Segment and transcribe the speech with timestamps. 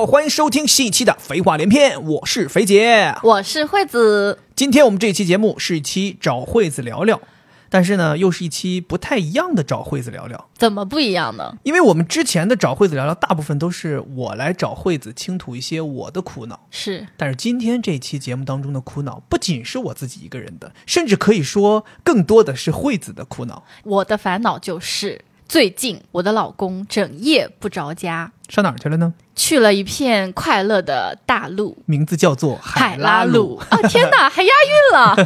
[0.00, 3.14] 好，欢迎收听新一期的《废话连篇》，我是肥姐。
[3.22, 7.20] 我是惠子，今天我们这期节目是一期找惠子聊聊，
[7.68, 11.54] 但是呢，又是一期不太一样的找惠子聊聊，怎么不一样呢？
[11.64, 23.62] 因为我们之前的找惠子聊聊，大部分都是我来找惠子倾吐一些我的苦恼，是但是今天这期节目当中的苦恼，不仅是我自己一个人的，甚至可以说更多的是惠子的苦恼。
[23.84, 29.14] 我的烦恼就是，最近我的老公整夜不着家，上哪儿去了呢？
[29.36, 31.78] 去了一片快乐的大陆。
[31.86, 33.78] 名字叫做海拉拉鲁啊！
[33.88, 35.16] 天哪，还押韵了！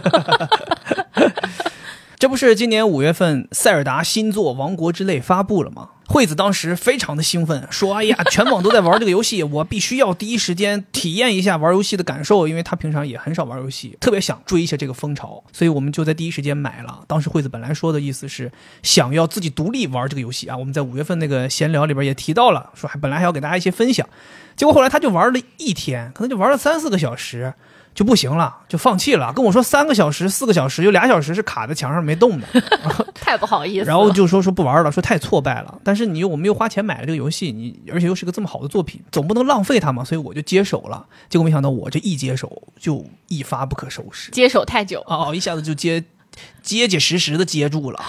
[2.16, 5.90] 这不是今年五月份塞尔达新作《王国之泪》发布了吗？
[6.06, 17.02] 惠子当时非常的兴奋，说：“哎呀，全网都在玩这个游戏，我必须要第一时间体验一下玩游戏的感受，因为他平常也很少玩游戏，特别想追一下这个风潮，所以我们就在第一时间买了。
[17.08, 24.06] 当时惠子本来说的意思是想要自己独立玩这个游戏啊，我们在五月份那个闲聊里边也提到了，说还本来还要给大家一些分享，
[24.56, 27.54] 结果后来他就玩了一天，可能就玩了三四个小时。”
[27.94, 29.32] 就不行了，就放弃了。
[29.32, 32.46] 跟我说三个小时、四个小时，有俩小时是卡在墙上没动的。
[33.14, 33.84] 太不好意思了。
[33.86, 35.78] 然后就说说不玩了，说太挫败了。
[35.84, 41.06] 但是你又我们又花钱买了这个游戏，你而且又是个这么好的作品，总不能浪费它嘛，所以我就接手了。
[41.28, 46.02] 结果没想到我这一接手就一发不可收拾，接手太久，哦，一下子就接
[46.62, 48.02] 结结实实的接住了，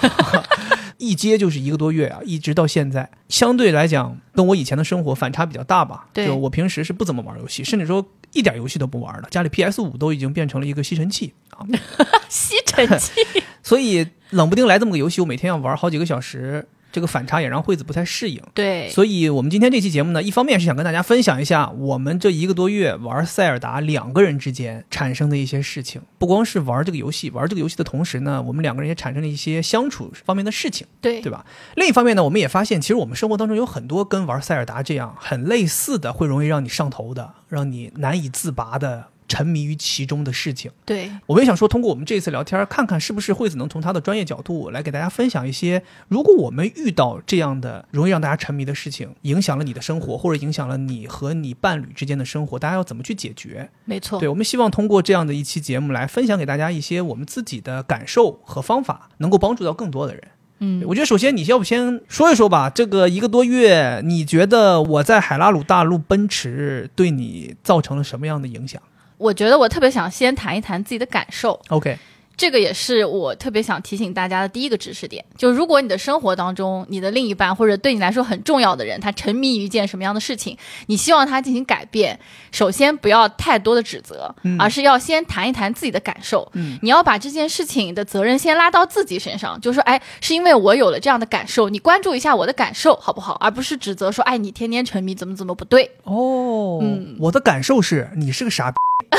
[0.98, 3.10] 一接就是一个多月啊，一直到现在。
[3.30, 6.08] 相对来讲，跟我以前的生活反差比较大吧。
[6.14, 11.66] 对就我平时是不怎么玩游戏，甚至说一点游戏都不玩了，家里 PS 五都已经变成了一个吸尘器啊。
[12.30, 13.14] 吸尘器。
[13.64, 18.42] 所以冷不丁来这么个游戏，我每天要玩好几个小时，这个反差也让惠子不太适应。
[18.54, 26.02] 对，所以，我们今天这期节目呢，一方面是想跟大家分享一下我们这一个多月玩塞尔达两个人之间产生的一些事情。
[26.18, 31.46] 不光是玩这个游戏，玩这个游戏的同时呢，我们两个人也产生了一些相处方面的事情，对对吧？
[31.76, 39.08] 另一方面呢，我们也发现，其实我们生活当中有很多跟玩塞尔达这样很类似的，会容易让你上头的，让你难以自拔的。
[39.28, 53.70] 沉迷于其中的事情，对，我们也想说，通过我们这一次聊天，看看是不是惠子能从他的专业角度来给大家分享一些，如果我们遇到这样的容易让大家沉迷的事情，影响了你的生活，或者影响了你和你伴侣之间的生活，大家要怎么去解决？
[53.86, 54.20] 没错。
[54.20, 60.24] 对，我们希望通过这样的一期节目来分享给大家一些我们自己的感受和方法，能够帮助到更多的人。
[60.60, 68.82] 嗯，我觉得首先你要不先说一说吧，这个一个多月，你觉得我在海拉鲁大陆奔驰对你造成了什么样的影响
[69.18, 71.60] 我觉得我特别想先谈一谈自己的感受。
[71.70, 71.98] ？OK，
[72.38, 80.58] 这个也是我特别想提醒大家的第一个知识点，就如果你的生活当中，你的另一半或者对你来说很重要的人，他沉迷于一件什么样的事情，
[80.88, 82.20] 你希望他进行改变，
[82.52, 86.50] 首先不要太多的指责，嗯而是要先谈一谈自己的感受。
[86.54, 93.34] 嗯，你要把这件事情的责任先拉到自己身上，就说，哎，是因为我有了这样的感受，你关注一下我的感受好不好？
[93.40, 95.90] 而不是指责说，哎，你天天沉迷怎么怎么不对。
[96.04, 98.78] 哦，嗯我的感受是你是个傻逼，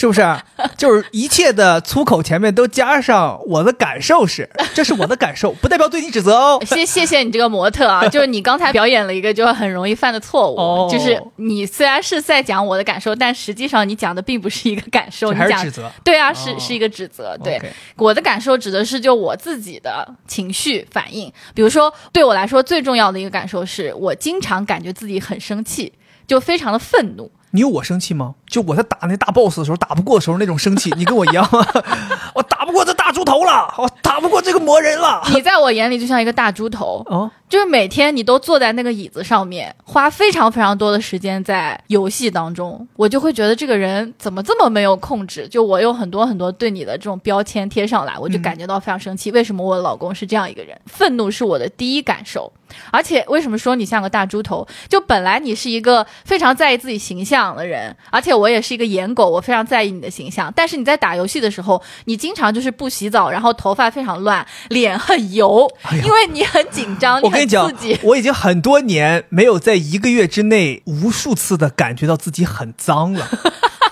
[0.00, 0.22] 是不是？
[0.78, 6.62] 就是一切的粗口前面都加上我的感受是，这是我的感受， 不代表对你指责哦。
[6.64, 15.92] 谢谢谢你这个模特啊， 就是你刚才表演了一个就很容易犯的错误，哦就是你虽然是在讲我的感受，但实际上你讲的并不是一个感受，你讲还是指责。
[16.02, 17.36] 对啊，哦是是一个指责。
[17.44, 17.60] 对
[17.96, 25.92] 我的感受指的是就我自己的情绪反应，比如说对我来说最重要的一个感受是我经常感觉自己很生气，
[26.26, 27.30] 就非常的愤怒。
[27.52, 28.36] 你有我生气吗？
[28.50, 31.64] 就我在打那大 boss 的时候打不过的时候那种生气， 你跟我一样吗？
[32.34, 35.22] 我打不过这大猪头了，我打不过这个魔人了。
[35.32, 45.46] 你在我眼里就像一个大猪头，哦，就是每天你都坐在那个椅子上面，花非常非常多的时间在游戏当中，我就会觉得这个人怎么这么没有控制？
[45.48, 49.30] 就我有很多很多对你的这种标签贴上来，我就嗯感觉到非常生气。
[49.30, 50.76] 为什么我老公是这样一个人？
[50.86, 52.52] 愤怒是我的第一感受。
[52.92, 54.64] 而且为什么说你像个大猪头？
[54.88, 60.52] 就本来你是一个非常在意自己形象的人，而且我也是一个颜狗，我非常在意你的形象。
[60.56, 73.28] 但是你在打游戏的时候，你经常就是不洗澡，然后头发非常乱，脸很油，哎因为你很紧张，很我跟你讲刺激。，我已经很多年没有在一个月之内无数次的感觉到自己很脏了。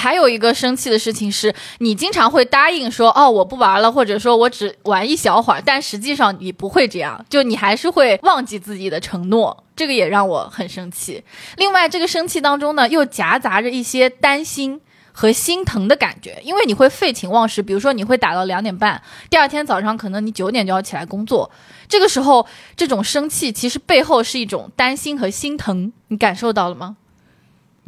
[0.00, 11.22] 还有一个生气的事情是，你经常会答应说哦我不玩了，或者说我只玩一小会儿，但实际上你不会这样，就你还是会忘记自己的承诺，这个也让我很生气。
[11.58, 14.80] 另外，这个生气当中呢，又夹杂着一些担心。
[15.12, 21.50] 和心疼的感觉，因为你会废寝忘食，比如说你会打到两点半，第二天早上可能你九点就要起来工作，
[21.88, 26.96] 这个时候这种生气其实背后是一种担心和心疼，你感受到了吗？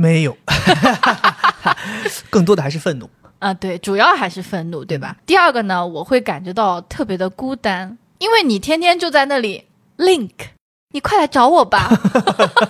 [0.03, 0.37] 没有，
[2.29, 3.09] 更多的还是愤怒。
[3.39, 5.17] 啊，对，主要还是愤怒，对吧？
[5.25, 9.65] 第二个呢，我会感觉到特别的孤单，因为你天天就在那里
[9.99, 10.31] link
[10.91, 11.89] 你快来找我吧，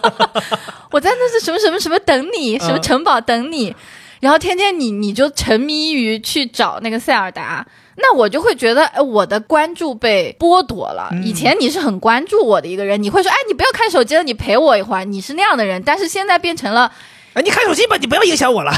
[0.93, 3.75] 我在那是什么什么什么等你，什么城堡等你，
[4.20, 7.67] 然后天天你你就沉迷于去找那个塞尔达。
[7.96, 11.11] 那我就会觉得，哎，我的关注被剥夺了。
[11.23, 15.82] 以前你是很关注我的一个人，你会说，哎，你不要看手机了，你陪我一会儿，你是那样的人。
[15.82, 16.90] 但是现在变成了，
[17.34, 18.73] 哎，你看手机吧，你不要影响我了。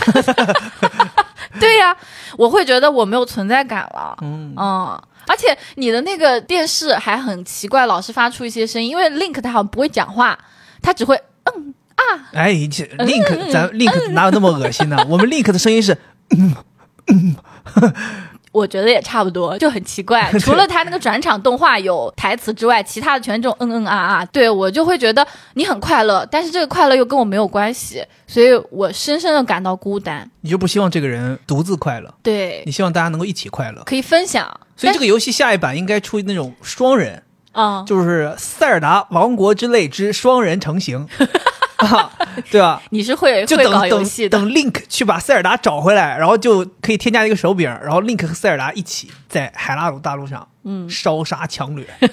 [1.60, 1.96] 对呀，
[2.36, 4.16] 我会觉得我没有存在感了。
[4.22, 4.54] 嗯
[5.26, 10.38] 而且你的那个电视还很奇怪，老是发出一些声音，因为 Link 他好像不会讲话，
[10.82, 12.28] 他只会嗯啊。
[12.34, 14.96] 哎，Link，咱 Link 哪有那么恶心呢？
[15.08, 15.96] 我们 Link 的声音是
[16.36, 16.54] 嗯
[17.06, 17.36] 嗯。
[18.54, 20.30] 我觉得也差不多，就很奇怪。
[20.38, 24.24] 除了他那个转场动画有台词之外，其他的全是这种嗯嗯啊啊。
[24.26, 30.30] 对我就会觉得你很快乐，但是这个快乐又跟我没有关系，所以我深深的感到孤单。
[30.42, 32.14] 你就不希望这个人独自快乐？
[32.22, 34.48] 对，你希望大家能够一起快乐，可以分享。
[34.76, 37.22] 所以这个游戏下一版应该出那种双人
[37.54, 41.08] 啊，就是《塞尔达王国之泪之双人成行
[42.50, 42.80] 》。对吧？
[42.90, 51.86] 你是会就等等等 Link 去把塞尔达找回来，然后就可以添加一个手柄，然后 Link 和塞尔达一起在海拉鲁大陆上，嗯，烧杀抢掠。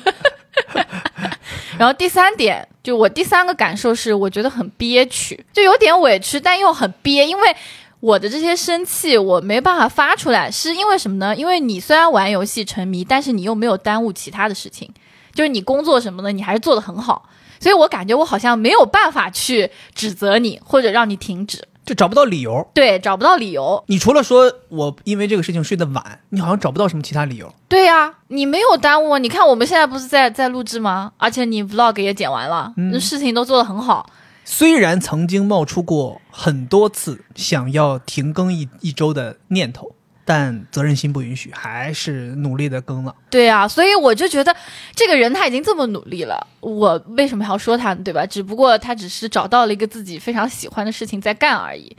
[1.77, 7.55] 然后第三点，就我第三个感受是，我觉得很憋屈，就有点委屈，但又很憋，因为
[8.01, 11.33] 我的这些生气我没办法发出来，是因为什么呢？
[11.33, 14.91] 因为你虽然玩游戏沉迷，但是你又没有耽误其他的事情，
[15.33, 17.29] 就是你工作什么的，你还是做得很好。
[17.59, 22.67] 所以我感觉我好像没有办法去指责你，或者让你停止，就找不到理由。
[22.73, 23.83] 对，找不到理由。
[23.85, 27.53] 你除了说我因为这个事情睡得晚，你好像找不到什么其他理由。
[27.67, 29.19] 对呀，你没有耽误。
[29.19, 31.11] 你看我们现在不是在在录制吗？
[31.17, 34.09] 而且你 vlog 也剪完了，那事情都做得很好。
[34.43, 39.95] 虽然曾经冒出过很多次想要停更一一周的念头。
[40.23, 43.15] 但责任心不允许，还是努力的更了。
[43.29, 44.55] 对啊，所以我就觉得
[44.95, 48.01] 这个人他已经这么努力了，我为什么要说他呢？
[48.03, 48.25] 对吧？
[48.25, 51.95] 只不过他只是找到了一个自己非常喜欢的事情在干而已。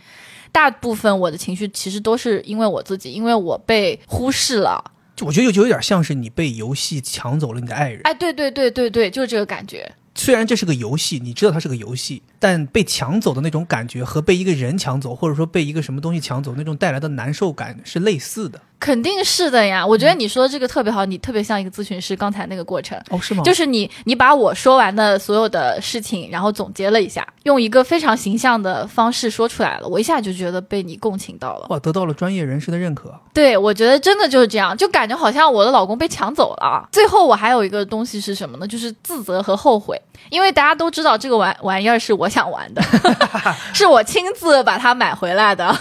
[0.51, 4.93] 大部分我的情绪其实都是因为我自己，因为我被忽视了。
[5.17, 8.01] 就我觉得就有点像是你被游戏抢走了你的爱人。
[8.05, 9.91] 哎，对对对对对，就是这个感觉。
[10.14, 18.61] 虽然这是个游戏，你知道它是个游戏，但被抢走的那种感觉和被一个人抢走，或者说被一个什么东西抢走那种带来的难受感是类似的。
[18.82, 22.17] 肯定是的呀，我觉得你说的这个特别好，你特别像一个咨询师。
[22.17, 23.44] 刚才那个过程哦，是吗？
[23.44, 33.14] 就是你，你把我说完的所有的事情，然后总结了一下，用一个非常形象的方式说出来了，我一下就觉得被你共情到了，哇，得到了专业人士的认可。
[33.32, 36.88] 对，我觉得真的就是这样，就感觉好像我的老公被抢走了。
[36.90, 38.67] 最后我还有一个东西是什么呢？
[38.67, 39.96] 就是自责和后悔，
[40.28, 42.82] 因为大家都知道这个玩玩意儿是我想玩的，
[43.73, 45.73] 是我亲自把它买回来的，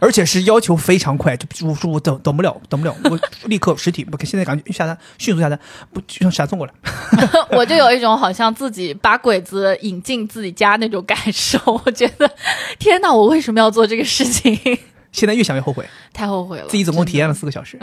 [0.00, 3.18] 而且是要求非常快，就我说我等等不了，等不了，我。
[3.44, 5.58] 立刻实体我，现在赶紧下单，迅速下单，
[5.92, 6.72] 不就像闪送过来。
[7.56, 11.58] 我就有一种好像自己把鬼子引进自己家那种感受。
[11.84, 12.30] 我觉得，
[12.78, 14.78] 天哪，我为什么要做这个事情？
[15.12, 16.66] 现在越想越后悔，太后悔了。
[16.68, 17.78] 自己总共体验了四个小时，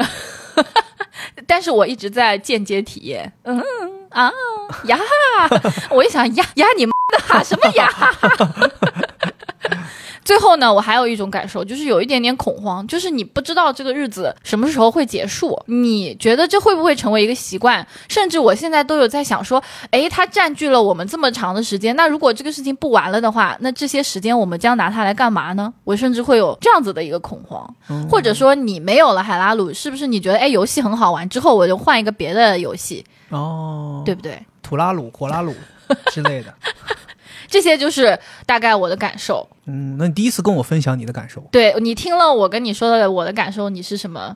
[1.48, 3.32] 但是我一直在间接体验。
[3.44, 3.60] 嗯
[4.10, 4.32] 啊
[4.86, 4.98] 呀，
[5.90, 6.94] 我一想呀呀，你妈
[7.38, 7.90] 的什么呀？
[10.26, 15.58] 最后呢，我还有一种感受，就是有一点点恐慌，就是你不知道这个日子什么时候会结束。
[15.68, 17.86] 你觉得这会不会成为一个习惯？
[18.10, 25.72] 甚至我现在都有在想说，诶，它占据了我们这么长的时间，那如果这个事情不完了的话，那这些时间我们将拿它来干嘛呢？
[25.84, 27.76] 我甚至会有这样子的一个恐慌，
[28.10, 34.44] 或者说你没有了海拉鲁，是不是你觉得诶，游戏很好玩，之后我就换一个别的游戏哦，对不对？
[34.64, 35.54] 土拉鲁、火拉鲁
[36.12, 36.52] 之类的。
[37.48, 39.48] 这些就是大概我的感受。
[39.66, 41.42] 嗯，那你第一次跟我分享你的感受？
[41.52, 44.36] 对你听了我跟你说的我的感受，你是什么？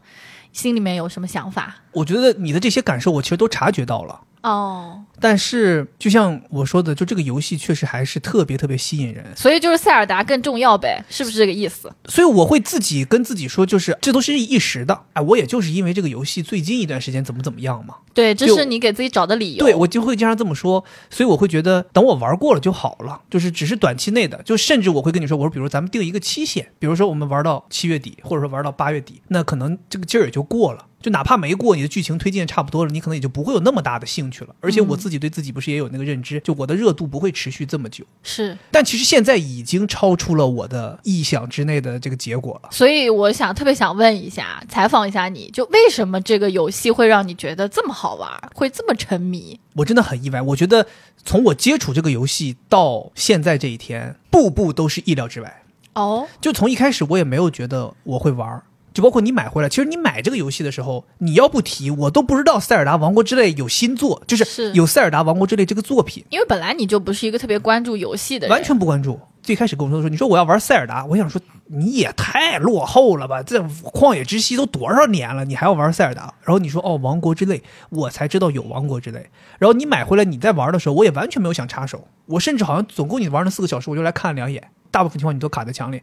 [0.51, 1.75] 心里面有什么想法？
[1.91, 4.19] 我觉得你的这些感受，我其实都察觉到了。
[4.41, 11.91] 哦，但是就像我说的，就这个游戏确实还是特别特别吸引人，所以就是塞尔达更重要呗，是不是这个意思？
[12.05, 17.95] 所以我会自己跟自己说，就是这都是一时的，哎，我也就是因为这个游戏最近一段时间怎么怎么样嘛。
[18.13, 19.59] 对，这是你给自己找的理由。
[19.59, 30.85] 对我就会经常这么说，所以我会觉得等我玩过了就好了，就是只是短期内的，就甚至我会跟你说，我说比如咱们定一个期限，比如说我们玩到七月底，或者说玩到八月底，那可能这个劲儿也就过了。
[31.01, 34.53] 就哪怕没过，你的剧情推进差不多了，你可能也就不会有那么大的兴趣了。
[34.59, 38.03] 而且我自己对自己不是也有那个认知，就我的热度不会持续这么久。
[38.21, 42.69] 是，但其实现在已经超出了我的意想之内的这个结果了。
[42.71, 49.59] 所以我想特别想问一下，采访一下你，就为什么这个游戏会让你觉得这么好玩，会这么沉迷？
[49.75, 50.41] 我真的很意外。
[50.41, 50.85] 我觉得
[51.23, 55.63] 从我接触这个游戏到现在这一天，步步都是意料之外。
[55.93, 58.61] 哦，就从一开始我也没有觉得我会玩。
[58.99, 69.17] 就包括你买回来，其实你买这个游戏的时候，你要不提，我都不知道《塞尔达王国之泪》有新作，就是是有《塞尔达王国之泪》这个作品，因为本来你就不是一个特别关注游戏的人，完全不关注。
[69.41, 73.41] 最开始跟我说说，你说我要玩塞尔达，我想说你也太落后了吧！
[73.41, 76.33] 这旷野之息都多少年了，你还要玩塞尔达？
[76.43, 79.29] 然后你说哦，王国之泪，我才知道有王国之泪。
[79.59, 86.01] 然后你买回来你在玩的时候，我也完全没有想插手，我甚至好像总共你玩了四个小时，我就来看了两眼，大部分情况你都卡在墙里，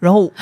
[0.00, 0.32] 然后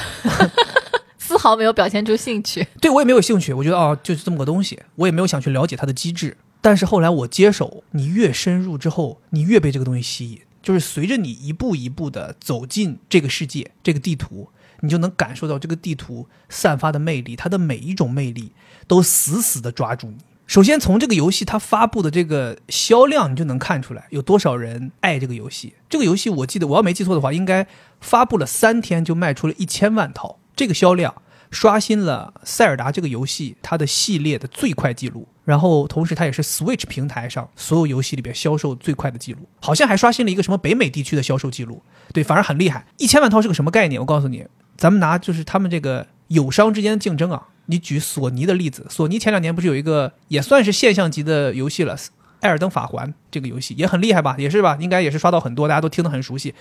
[1.27, 2.67] 丝毫没有表现出兴趣。
[2.81, 6.37] 对我也没有兴趣，我觉得哦，就是这么个东西，我也没有想去了解它的机制。
[6.61, 14.49] 但是后来我接手，你越深入之后，你越被这个东西吸引，就是随着你一步一步的走进这个世界，这个地图，
[14.81, 18.53] 你就能感受到这个地图散发的魅力，它的每一种魅力
[18.87, 20.19] 都死死的抓住你。
[20.47, 25.75] 首先从这个游戏它发布的这个销量，你就能看出来有多少人爱这个游戏。
[25.89, 27.67] 这个游戏我记得我要没记错的话，应该
[28.01, 31.15] 发布了三天就卖出了一千万套，这个销量
[31.53, 35.29] 刷新了塞尔达这个游戏它的系列的最快记录。
[35.45, 41.81] 然后同时它也是 Switch 平台上所有游戏里边销售最快的记录，好像还刷新了一个什么北美地区的销售记录。
[42.13, 42.85] 对，反而很厉害。
[42.97, 44.01] 一千万套是个什么概念？
[44.01, 44.45] 我告诉你，
[44.77, 47.47] 咱们拿就是他们这个友商之间的竞争啊。
[47.67, 51.97] 你举索尼的例子，索尼前两年不是有一个也算是现象级的游戏了，
[52.41, 54.35] 《艾尔登法环》这个游戏也很厉害吧？
[54.39, 54.77] 也是吧？
[54.81, 56.55] 应该也是刷到很多，大家都听得很熟悉。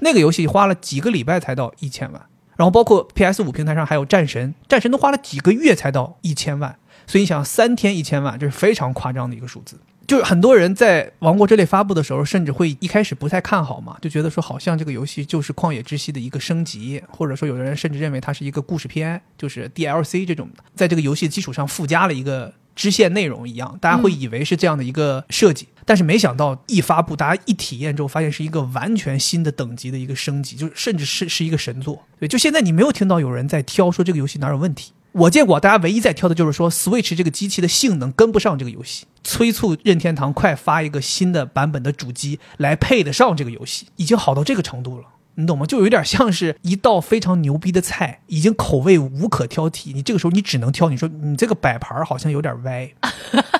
[0.00, 2.26] 那个游戏花了几个礼拜才到一千万，
[2.62, 6.78] 然后包括 PS 五平台上还有《战神》，《战神》都花了几个月才到一千万。
[7.08, 9.80] 所以你想，三天一千万，这是非常夸张的一个数字。
[10.06, 25.68] 就是很多人在《王国之泪》发布的时候，甚至会一开始不太看好嘛，就觉得说好像这个游戏就是《旷野之息》的一个升级，或者说有的人甚至认为它是一个故事片，就是 DLC 这种，在这个游戏基础上附加了一个支线内容一样，大家会以为是这样的一个设计。
[25.84, 32.00] 但是没想到一发布，大家一体验之后，发现是一个完全新的等级的一个升级，就是甚至是是一个神作。
[32.20, 34.92] 对，就现在你没有听到有人在挑说这个游戏哪有问题。
[35.10, 45.66] 我见过，大家唯一在挑的就是说，Switch 这个机器的性能跟不上这个游戏，催促任天堂快发一个新的版本的主机来配得上这个游戏，已经好到这个程度了，你懂吗？
[45.66, 52.90] 就有点像是一道非常牛逼的菜，已经口味无可挑剔，你这个时候你只能挑，你说你这个摆盘好像有点歪，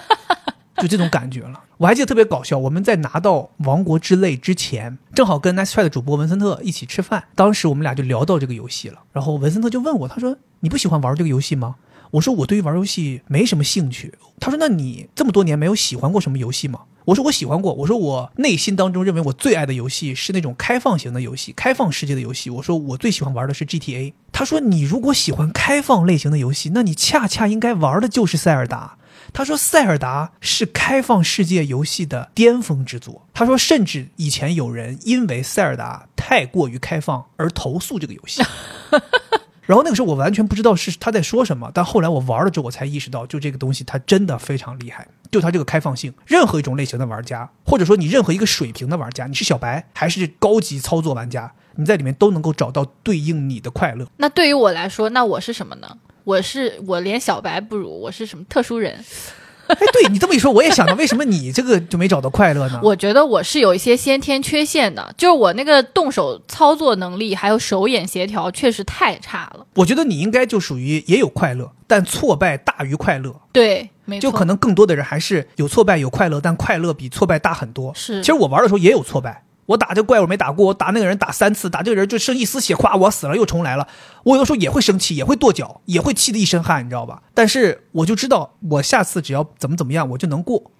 [0.78, 1.60] 就这种感觉了。
[1.78, 10.36] 我还记得特别搞笑，我们在拿到《王国之泪》之前，正好跟 Nice Try 的主播文森特一起吃饭，当时我们俩就聊到这个游戏了，然后文森特就问我，他说。
[10.64, 11.74] 你不喜欢玩这个游戏吗？
[12.12, 14.14] 我说我对于玩游戏没什么兴趣。
[14.38, 16.82] 他说那你这么多年没有喜欢过什么游戏吗？
[17.06, 17.72] 我说我喜欢过。
[17.74, 22.50] 我说我内心当中认为我最爱的游戏是那种开放型的游戏，开放世界的游戏。
[22.50, 24.12] 我说我最喜欢玩的是 GTA。
[24.30, 28.96] 他说你如果喜欢开放类型的游戏，那你恰恰应该玩的就是塞尔达。
[29.32, 33.26] 他说塞尔达是开放世界游戏的巅峰之作。
[33.32, 38.42] 他说甚至以前有人因为塞尔达太过于开放而投诉这个游戏。
[39.64, 54.06] 然后那个时候我完全不知道是他在说什么，但后来我玩了之后，我才意识到，就这个东西它真的非常厉害，就它这个开放性，任何一种类型的玩家，或者说你任何一个水平的玩家，你是小白还是高级操作玩家，你在里面都能够找到对应你的快乐。
[54.18, 55.96] 那对于我来说，那我是什么呢？
[56.24, 59.02] 我是我连小白不如，我是什么特殊人？
[59.80, 62.80] 哎，对你这么一说，我也想到，为什么你这个就没找到快乐呢？
[62.82, 69.66] 我觉得我是有一些先天缺陷的，就是我那个动手操作能力还有手眼协调确实太差了。
[69.74, 73.34] 我觉得你应该就属于也有快乐，但挫败大于快乐。
[73.52, 77.92] 对，没错，就可能更多的人还是有挫败有快乐，但快乐比挫败大很多。
[77.94, 79.44] 是，其实我玩的时候也有挫败。
[79.66, 83.86] 我打这怪物没打过，我打那个人打三次，打这个人就剩一丝血，夸，我死了又重来了。
[84.24, 87.22] 我有的时候也会生气，也会跺脚，也会气得一身汗，你知道吧？
[87.32, 90.70] 但是我就知道，我下次只要怎么怎么样，我就能过。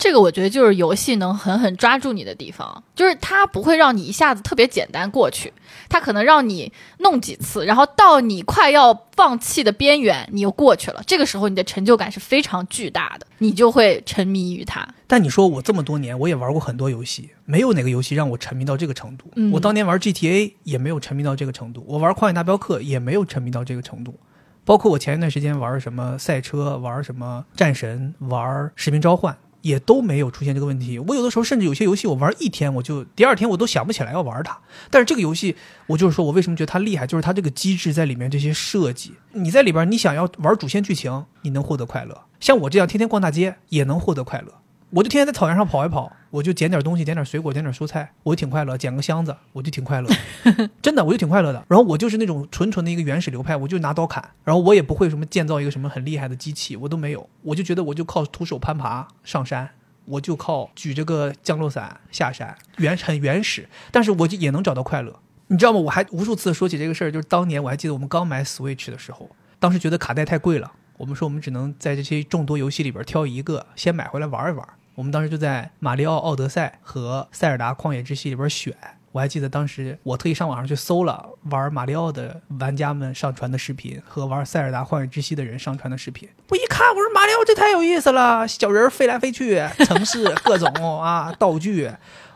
[0.00, 5.52] 这个我觉得就是游戏能狠狠抓住你的地方，就是它不会让你一下子特别简单过去，
[5.90, 11.02] 它可能让你弄几次，然后到你快要放弃的边缘，你又过去了。
[11.06, 14.88] 这个时候你的成就感是非常巨大的，你就会沉迷于它。
[15.06, 19.26] 但你说我这么多年，我也玩过很多游戏，没有哪个游戏让我沉迷到这个程度。
[19.36, 24.18] 嗯我当年玩 GTA 也没有沉迷到这个程度，我玩《旷野大镖客》也没有沉迷到这个程度。
[24.64, 30.98] 包括我前一段时间玩什么赛车，玩什么战神，玩使命召唤，也都没有出现这个问题。
[30.98, 34.58] 我有的时候甚至有些游戏我玩一天，我就第二天我都想不起来要玩它。
[34.90, 44.54] 但是这个游戏，我就是说我为什么觉得它厉害，就是它这个机制在里面这些设计，你在里边你想要玩主线剧情，你能获得快乐；像我这样天天逛大街也能获得快乐。
[44.90, 48.76] 我就天天在草原上跑一跑，我就捡点东西，捡点水果，捡点蔬菜，我就挺快乐。
[48.76, 50.10] 捡个箱子，我就挺快乐，
[50.82, 51.64] 真的，我就挺快乐的。
[51.68, 57.28] 然后我就是那种纯纯的一个原始流派，我就拿刀砍，然后我也不会什么建造一个什么很厉害的机器，我都没有。
[57.42, 59.70] 我就觉得我就靠徒手攀爬上山，
[60.06, 65.20] 我就靠举着个降落伞下山，原很原始，但是我就也能找到快乐。
[65.46, 65.78] 你知道吗？
[65.78, 69.30] 我还无数次说起这个事儿，就是当年我还记得我们刚买 Switch 的时候，
[69.60, 74.68] 当时觉得卡带太贵了，我们说我们只能在这些众多游戏里边挑一个先买回来玩一玩。
[75.00, 78.74] 我们当时就在《马里奥奥德赛》和《塞尔达旷野之息》里边选。
[79.12, 86.28] 我还记得当时我特意上网上去搜了玩马里奥的玩家们上传的视频和玩塞尔达旷野之息的人上传的视频。
[86.50, 91.90] 我一看，我说马里奥这太有意思了，小人飞来飞去，城市各种啊道具。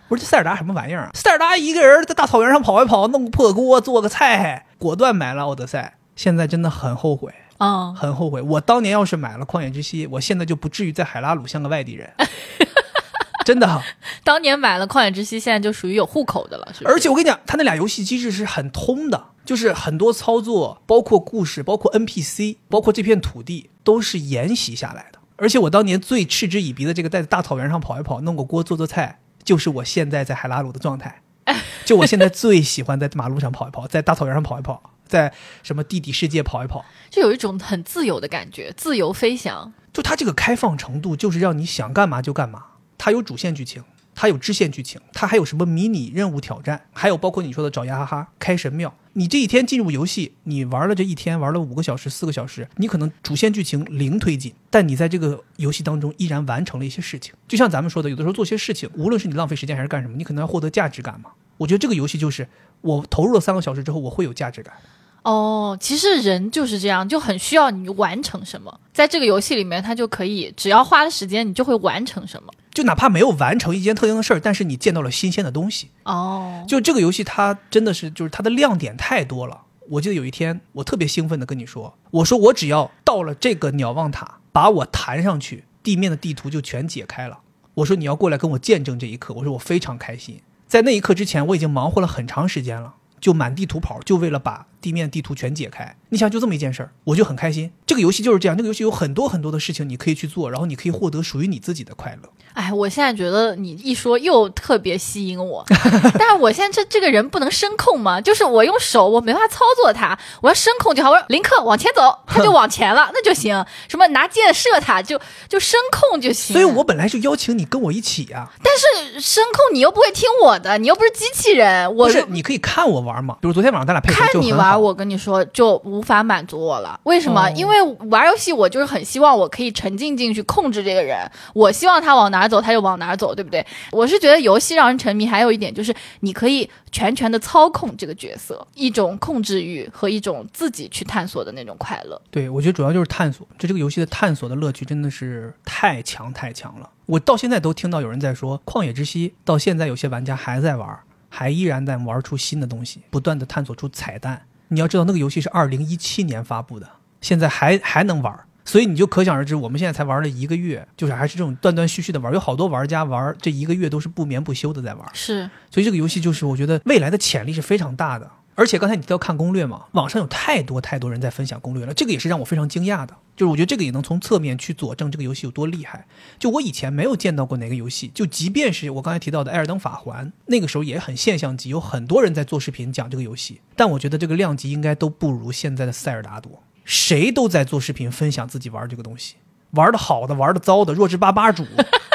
[0.08, 1.10] 我说这塞尔达什么玩意儿？
[1.12, 5.98] 塞尔达一个人在大草原上跑一跑，弄个破锅做个菜，果断买了奥德赛。
[6.16, 8.42] 现在真的很后悔，嗯，很后悔。
[8.42, 12.12] 我当年要是买了旷野之息，我现在就不至于在海拉鲁像个外地人。
[13.44, 13.82] 真的，
[14.22, 16.94] 当年买了《旷野之息》，现在就属于有户口的了，是不是？
[16.94, 25.18] 而且我跟你讲，它那俩游戏机制是很通的，就是很多操作，包括故事，包括 NPC，包括这片土地，都是沿袭下来的。
[25.36, 31.20] 而且我当年最嗤之以鼻的这个在大草原上跑一跑，弄个锅做做菜，就是我现在在海拉鲁的状态。
[31.84, 35.32] 就我现在最喜欢在马路上跑一跑，在大草原上跑一跑，在
[35.62, 39.72] 什么地底世界跑一跑，就有一种很自由的感觉，自由飞翔。
[39.92, 42.64] 就它这个开放程度，就是让你想干嘛就干嘛。
[42.98, 43.84] 它有主线剧情，
[44.14, 48.92] 它有支线剧情，它还有什么迷你任务挑战，还有包括你说的找牙哈哈、开神庙。
[49.12, 57.32] 你这一天进入游戏，你玩了这一天，玩了五个小时、四个小时，你可能主线剧情零推进，但你在这个游戏当中依然完成了一些事情。
[57.46, 61.30] 就像咱们说的，有的时候做些事情，无论是你浪费时间还是干什么，你可能要获得价值感嘛。
[61.56, 62.48] 我觉得这个游戏就是
[62.80, 64.74] 我投入了三个小时之后，我会有价值感。
[65.22, 72.52] 哦，其实人就是这样，就很需要你完成什么，在这个游戏里面，它就可以只要花了时间，你就会完成什么。
[72.74, 75.88] 就哪怕没有完成一件特定的事儿，但是你见到了新鲜的东西。
[76.02, 79.62] 哦，就这个游戏，它真的是就是它的亮点太多了。
[79.88, 87.38] 我记得有一天，我特别兴奋的跟你说，我说我只要到了这个鸟望塔，把我弹上去，地面的地图就全解开了。
[87.74, 90.40] 我说你要过来跟我见证这一刻，我说我非常开心。
[90.74, 92.96] 在那一刻之前，我已经忙活了很长时间了。
[93.20, 95.96] 就满地图跑，就为了把地面地图全解开。
[96.14, 97.72] 你想，就这么一件事儿，我就很开心。
[97.84, 102.28] 这个游戏就是这样，这个游戏有很多很多的事情你可以去做，然后你可以获得属于你自己的快乐。
[102.52, 105.64] 哎，我现在觉得你一说又特别吸引我，
[106.16, 111.10] 但是我现在这这个人不能声控嘛，就是我用手我没法操作它，我要声控就好。
[111.10, 113.64] 我说林克往前走，他就往前了，那就行。
[113.88, 116.54] 什么拿箭射他，就就声控就行。
[116.54, 118.72] 所以我本来是邀请你跟我一起呀，但
[119.12, 123.36] 是声控你又不会听我的，你又不是机器人，我不是你可以看我玩嘛。
[123.40, 127.00] 比如昨天晚上咱俩配合看你玩，我跟你说就无法满足我了。
[127.04, 127.40] 为什么？
[127.46, 131.18] 哦因为玩游戏我就是很希望我可以沉浸进去控制这个人，
[131.54, 133.64] 我希望他往哪儿走他就往哪儿走，对不对？
[133.92, 142.20] 我是觉得游戏让人沉迷，还有一点就是你可以全权的操控这个角色，一种控制欲和一种自己去探索的那种快乐。
[142.30, 146.90] 对我觉得主要就是探索，就这个游戏的探索的乐趣真的是太强太强了。
[147.06, 154.42] 我到现在都听到有人在说，《旷野之息》到现在有些玩家还在玩，还依然在玩出新的东西，不断的探索出彩蛋。
[154.74, 156.88] 你要知道，那个游戏是二零一七年发布的，
[157.20, 158.34] 现在还还能玩，
[158.64, 165.08] 所以你就可想而知，我们现在才玩了一个月，就是还是这种断断续续的玩，有好多玩家玩这一个月都是不眠不休的在玩。
[165.12, 168.30] 是，所以这个游戏就是我觉得未来的潜力是非常大的。
[168.54, 173.16] 而且刚才你提到看攻略嘛，网上有太多太多人在分享攻略了，这个也是让我非常惊讶的。
[173.36, 176.06] 就是我觉得这个也能从侧面去佐证这个游戏有多厉害。
[176.38, 186.62] 就我以前没有见到过哪个游戏，就即便是我刚才提到的《艾尔登法环》，那个时候也很现象级，有很多人在做视频讲这个游戏，但我觉得这个量级应该都不如现在的塞尔达多。
[186.84, 189.36] 谁都在做视频分享自己玩这个东西，
[189.70, 191.66] 玩的好的，玩的糟的，弱智巴巴主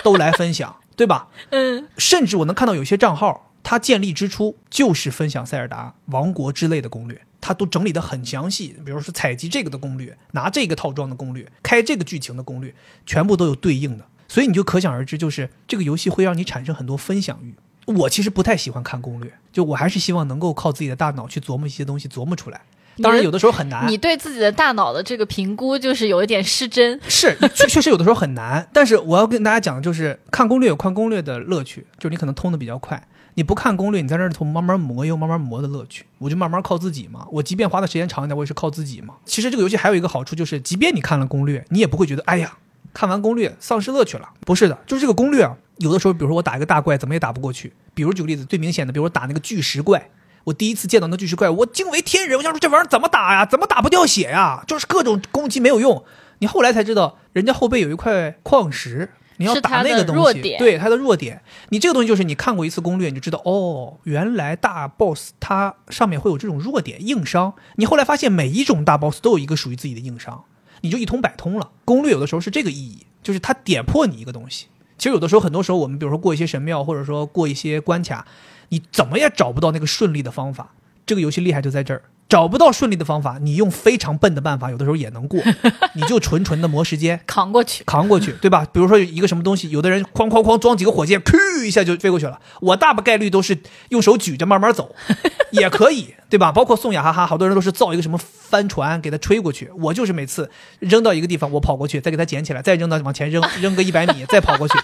[0.04, 1.28] 都来分享，对吧？
[1.52, 8.76] 嗯，甚至我能看到有些账号，它建立之初就是分享塞尔达王国之类的攻略，它都整理的很详细。
[8.86, 12.74] 比如说采集这个的攻略，拿这个套装的攻略，开这个剧情的攻略，
[13.06, 14.06] 全部都有对应的。
[14.28, 17.54] 所以你就可想而知，就是这个游戏会让你产生很多分享欲。
[17.86, 22.62] 我其实不太喜欢看攻略，就我还是希望能够靠自己的大脑去琢磨一些东西，琢磨出来。
[23.02, 23.88] 当然，有的时候很难。
[23.88, 27.00] 你对自己的大脑的这个评估就是有一点失真。
[27.08, 28.68] 是，确确实有的时候很难。
[28.74, 33.02] 但是我要跟大家讲，就是看攻略有看攻略的乐趣，就是你可能通的比较快。
[33.36, 36.06] 你不看攻略，你在那儿从慢慢磨，又慢慢磨的乐趣。
[36.18, 37.26] 我就慢慢靠自己嘛。
[37.32, 39.16] 我即便花的时间长一点，我也是靠自己嘛。
[39.26, 42.58] 其实这个游戏还有一个好处，就是即便你看了攻略，你也不会觉得，哎呀，
[42.94, 44.30] 看完攻略丧失乐趣了。
[44.42, 47.72] 不是的，就是这个攻略啊，有的时候，比如说我打一个大怪，怎么也打不过去。
[47.94, 50.10] 比如举个例子，最明显的，比如我打那个巨石怪。
[50.46, 52.38] 我第一次见到那巨石怪，我惊为天人。
[52.38, 53.46] 我想说这玩意儿怎么打呀？
[53.46, 54.64] 怎么打不掉血呀？
[54.66, 56.04] 就是各种攻击没有用。
[56.40, 61.42] 你后来才知道，人家后背有一块矿石，你要打那个东西，对它的弱点。
[61.70, 67.54] 你这个东西就是你看过一次攻略，你就知道哦，原来大 boss 它上面会有这种弱点硬伤。
[67.78, 70.44] 你后来发现每一种大 boss 都有一个属于自己的硬伤，
[70.82, 71.72] 你就一通百通了。
[71.86, 74.68] 攻略有的时候是这个意义，就是它点破你一个东西。
[74.98, 78.28] 其实有的时候，很多时候我们比如说过一些神庙，或者说过一些关卡。
[78.72, 80.76] 你怎么也找不到那个顺利的方法。
[81.08, 85.42] 这个游戏厉害就在这儿，找不到顺利的方法，你用非常笨的办法，有的时候也能过。
[85.96, 87.84] 你就纯纯的磨时间扛过去。
[87.86, 88.68] 扛过去，对吧？
[88.72, 92.40] 比如说一个什么东西，有的人哐哐哐装几个火箭，噗一下就飞过去了。
[92.62, 93.58] 我大概率都是
[93.90, 94.96] 用手举着慢慢走，
[95.50, 96.52] 也可以，对吧？
[96.52, 99.72] 包括宋雅哈哈，好多人都是造一个什么帆船给它吹过去。
[99.82, 104.78] 我就是每次扔到一个地方，我跑过去，再给它捡起来，再扔到往前扔， 扔个一百米，再跑过去，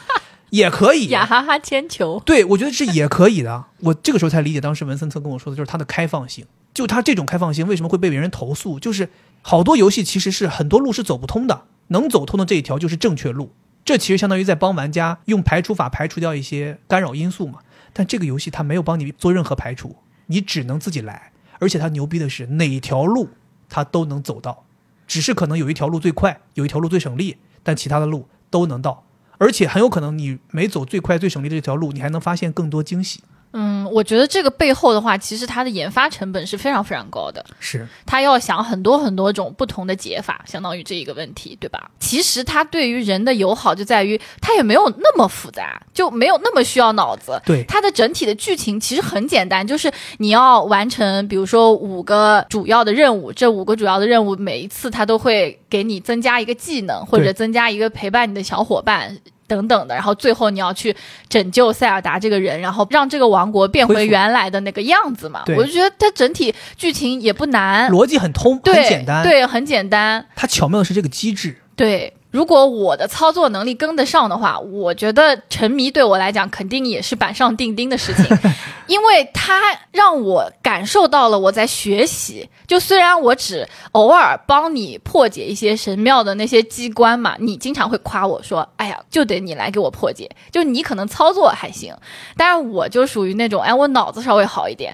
[0.50, 1.10] 也可以。
[1.10, 3.66] 雅哈哈铅球，对，我觉得是也可以的。
[3.82, 6.44] 我这个时候才理解当时文森特跟我说的，就是它的开放性。
[6.76, 8.80] 就它这种开放性，为什么会被别人投诉？
[8.80, 9.10] 就是
[9.42, 13.54] 好多游戏其实是很多路是走不通的，能走通的这一条就是正确路。
[13.86, 17.60] 这其实相当于在帮玩家用排除法排除掉一些干扰因素嘛。
[17.94, 21.32] 但这个游戏它没有帮你做任何排除，你只能自己来。
[21.60, 23.30] 而且它牛逼的是哪条路
[23.70, 24.66] 它都能走到，
[25.08, 29.06] 只是可能有一条路最快，有一条路最省力，但其他的路都能到。
[29.38, 33.24] 而且很有可能你没走最快最省力的这条路，你还能发现更多惊喜。
[33.58, 37.44] 嗯，我觉得这个背后的话，其实它的研发成本是非常非常高的。
[37.58, 41.90] 是，它要想很多很多种不同的解法，相当于这一个问题，对吧？
[41.98, 47.42] 其实它对于人的友好就在于它也没有那么复杂，就没有那么需要脑子。
[47.46, 59.18] 对，它的整体的剧情其实很简单，就是你要完成，比如说五个主要的任务，这五个主要的任务每一次它都会给你增加一个技能，或者增加一个陪伴你的小伙伴。
[59.48, 60.96] 等等的，然后最后你要去
[61.30, 65.44] 拯救塞尔达这个人，然后让这个王国变回原来的那个样子嘛？
[65.56, 70.26] 我就觉得它整体剧情也不难，逻辑很通，很简单，对，很简单。
[70.36, 72.14] 它巧妙的是这个机制，对。
[72.36, 78.26] 如果我的操作能力跟得上的话，我觉得沉迷对我来讲肯定也是板上钉钉的事情，
[78.88, 79.62] 因为它
[79.94, 82.50] 让我感受到了我在学习。
[82.68, 91.96] 就虽然我只偶尔帮你破解一些神庙的那些机关嘛，你经常会夸我说：“哎呀，就得你来给我破解。”就你可能操作还行，
[92.36, 94.94] 但是我就属于那种，哎，我脑子稍微好一点。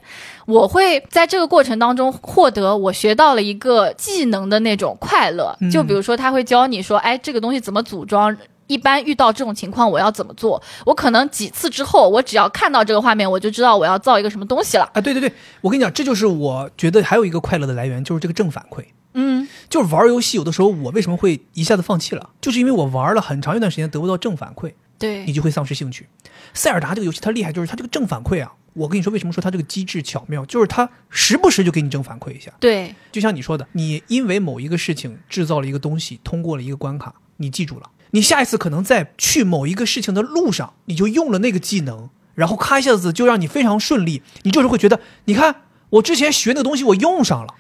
[0.52, 8.36] 我会在这个过程当中获得我学到了一个技能的那种快乐，就比如说他会教你说，哎，这个东西怎么组装？
[8.68, 10.62] 一般遇到这种情况我要怎么做？
[10.86, 14.90] 我可能几次之后，我只要看到这个画面，我就知道我要造一个什么东西了。
[14.94, 18.86] 啊，对对对，我跟你讲，这就是我觉得还有一个快乐的来源，就是这个正反馈。
[19.14, 26.08] 嗯，就是玩游戏有的时候我为什么会一下子放弃了，就是因为我玩了很长一段时间得不到正反馈，对你就会丧失兴趣。
[26.54, 28.54] 塞尔达这个游戏它厉害，就是它这个正反馈啊。
[28.74, 30.46] 我跟你说，为什么说它这个机制巧妙？
[30.46, 32.52] 就是它时不时就给你正反馈一下。
[32.60, 44.22] 对，就像你说的，你因为某一个事情制造了一个东西，通过了一个关卡，你记住了，你下一次可能在去某一个事情的路上，你就用了那个技能，然后咔一下子就让你非常顺利。
[44.44, 47.54] 你就是会觉得，你看我之前学那个东西，我用上了。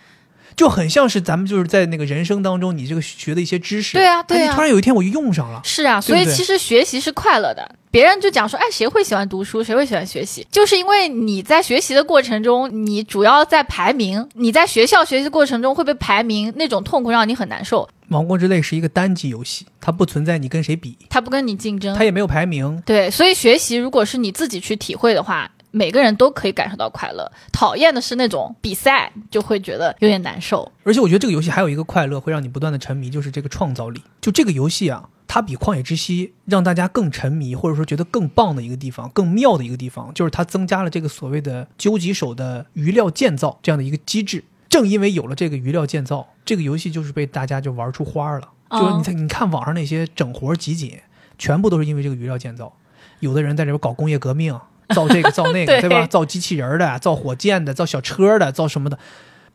[0.55, 7.75] 就很像是咱们就是在那个人生当中，你这个学的一些知识，对啊，对啊，突然有一天我就用上了，是啊，所以其实学习是快乐的。
[7.89, 9.61] 别人就讲说，哎，谁会喜欢读书？
[9.63, 10.47] 谁会喜欢学习？
[10.49, 17.89] 就是因为你在学习的过程中，你主要在排名，你在学校学习过程中会被排名，那种痛苦让你很难受。
[18.07, 22.81] 王国之泪是一个单机游戏，它不存在你跟谁比，它不跟你竞争，它也没有排名。
[22.85, 25.49] 对，所以学习如果是你自己去体会的话。
[25.71, 30.71] 每个人都可以感受到快乐，讨厌的是那种比赛，就会觉得有点难受。
[30.83, 34.03] 而且我觉得这个游戏还有一个快乐，会让你不断的沉迷，就是这个创造力。
[34.19, 44.43] 就这个游戏啊，它比《旷野之息》让大家更沉迷，或者说觉得更棒的一个地方，更妙的一个地方，就是它增加了这个所谓的究极手的余料建造这样的一个机制。
[44.69, 48.49] 正因为有了这个余料建造，这个游戏就是被大家就玩出花了。
[48.71, 50.97] 就是你看，你看网上那些整活集锦，
[51.37, 52.73] 全部都是因为这个余料建造。
[53.19, 54.57] 有的人在这边搞工业革命。
[54.93, 56.05] 造这个造那个， 对吧？
[56.07, 58.97] 造机器人的，造火箭的，造小车的，造什么的，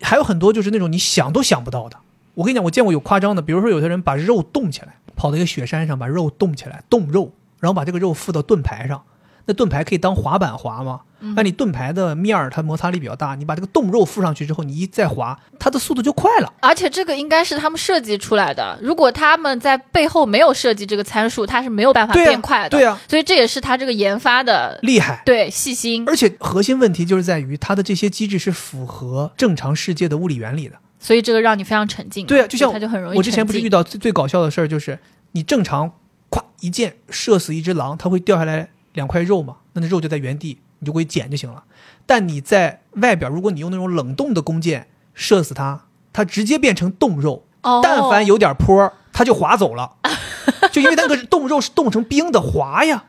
[0.01, 1.97] 还有很多就是那种你想都想不到的。
[2.35, 9.03] 我跟你讲，我见过有夸张的，比如说有些人把肉冻起来，跑到一个雪山上把肉冻起来，冻肉，然后把这个肉附到盾牌上。
[9.47, 11.01] 那盾牌可以当滑板滑吗？
[11.35, 16.53] 那你盾牌的面儿它摩擦力比较大，你把这个冻肉附上去之后，你一再滑，它的速度就快了。
[16.61, 22.71] 而且这个应该是他们设计出来的，如果他们在背后没有设计这个参数，它是没有办法变快的。
[22.71, 26.05] 对啊，所以这也是他这个研发的厉害，对细心。
[26.07, 32.27] 而且核心问题就是在于它的这些机制是符合正常世界的物理原理的，所以这个让你非常沉浸。
[32.27, 33.17] 对啊，就像它就很容易。
[33.17, 34.99] 我之前不是遇到最最搞笑的事儿，就是
[35.33, 35.91] 你正常
[36.31, 38.69] 咵一箭射死一只狼，它会掉下来。
[38.97, 41.63] 两块肉嘛，那那肉就在原地，你就给捡就行了。
[42.05, 47.45] 但你在外边，如果你用那种冷冻的弓箭射死它，它直接变成冻肉。
[47.63, 47.81] 哦。
[47.83, 49.97] 但凡有点坡，它就滑走了。
[50.73, 53.05] 就因为那个冻肉是冻成冰的滑呀，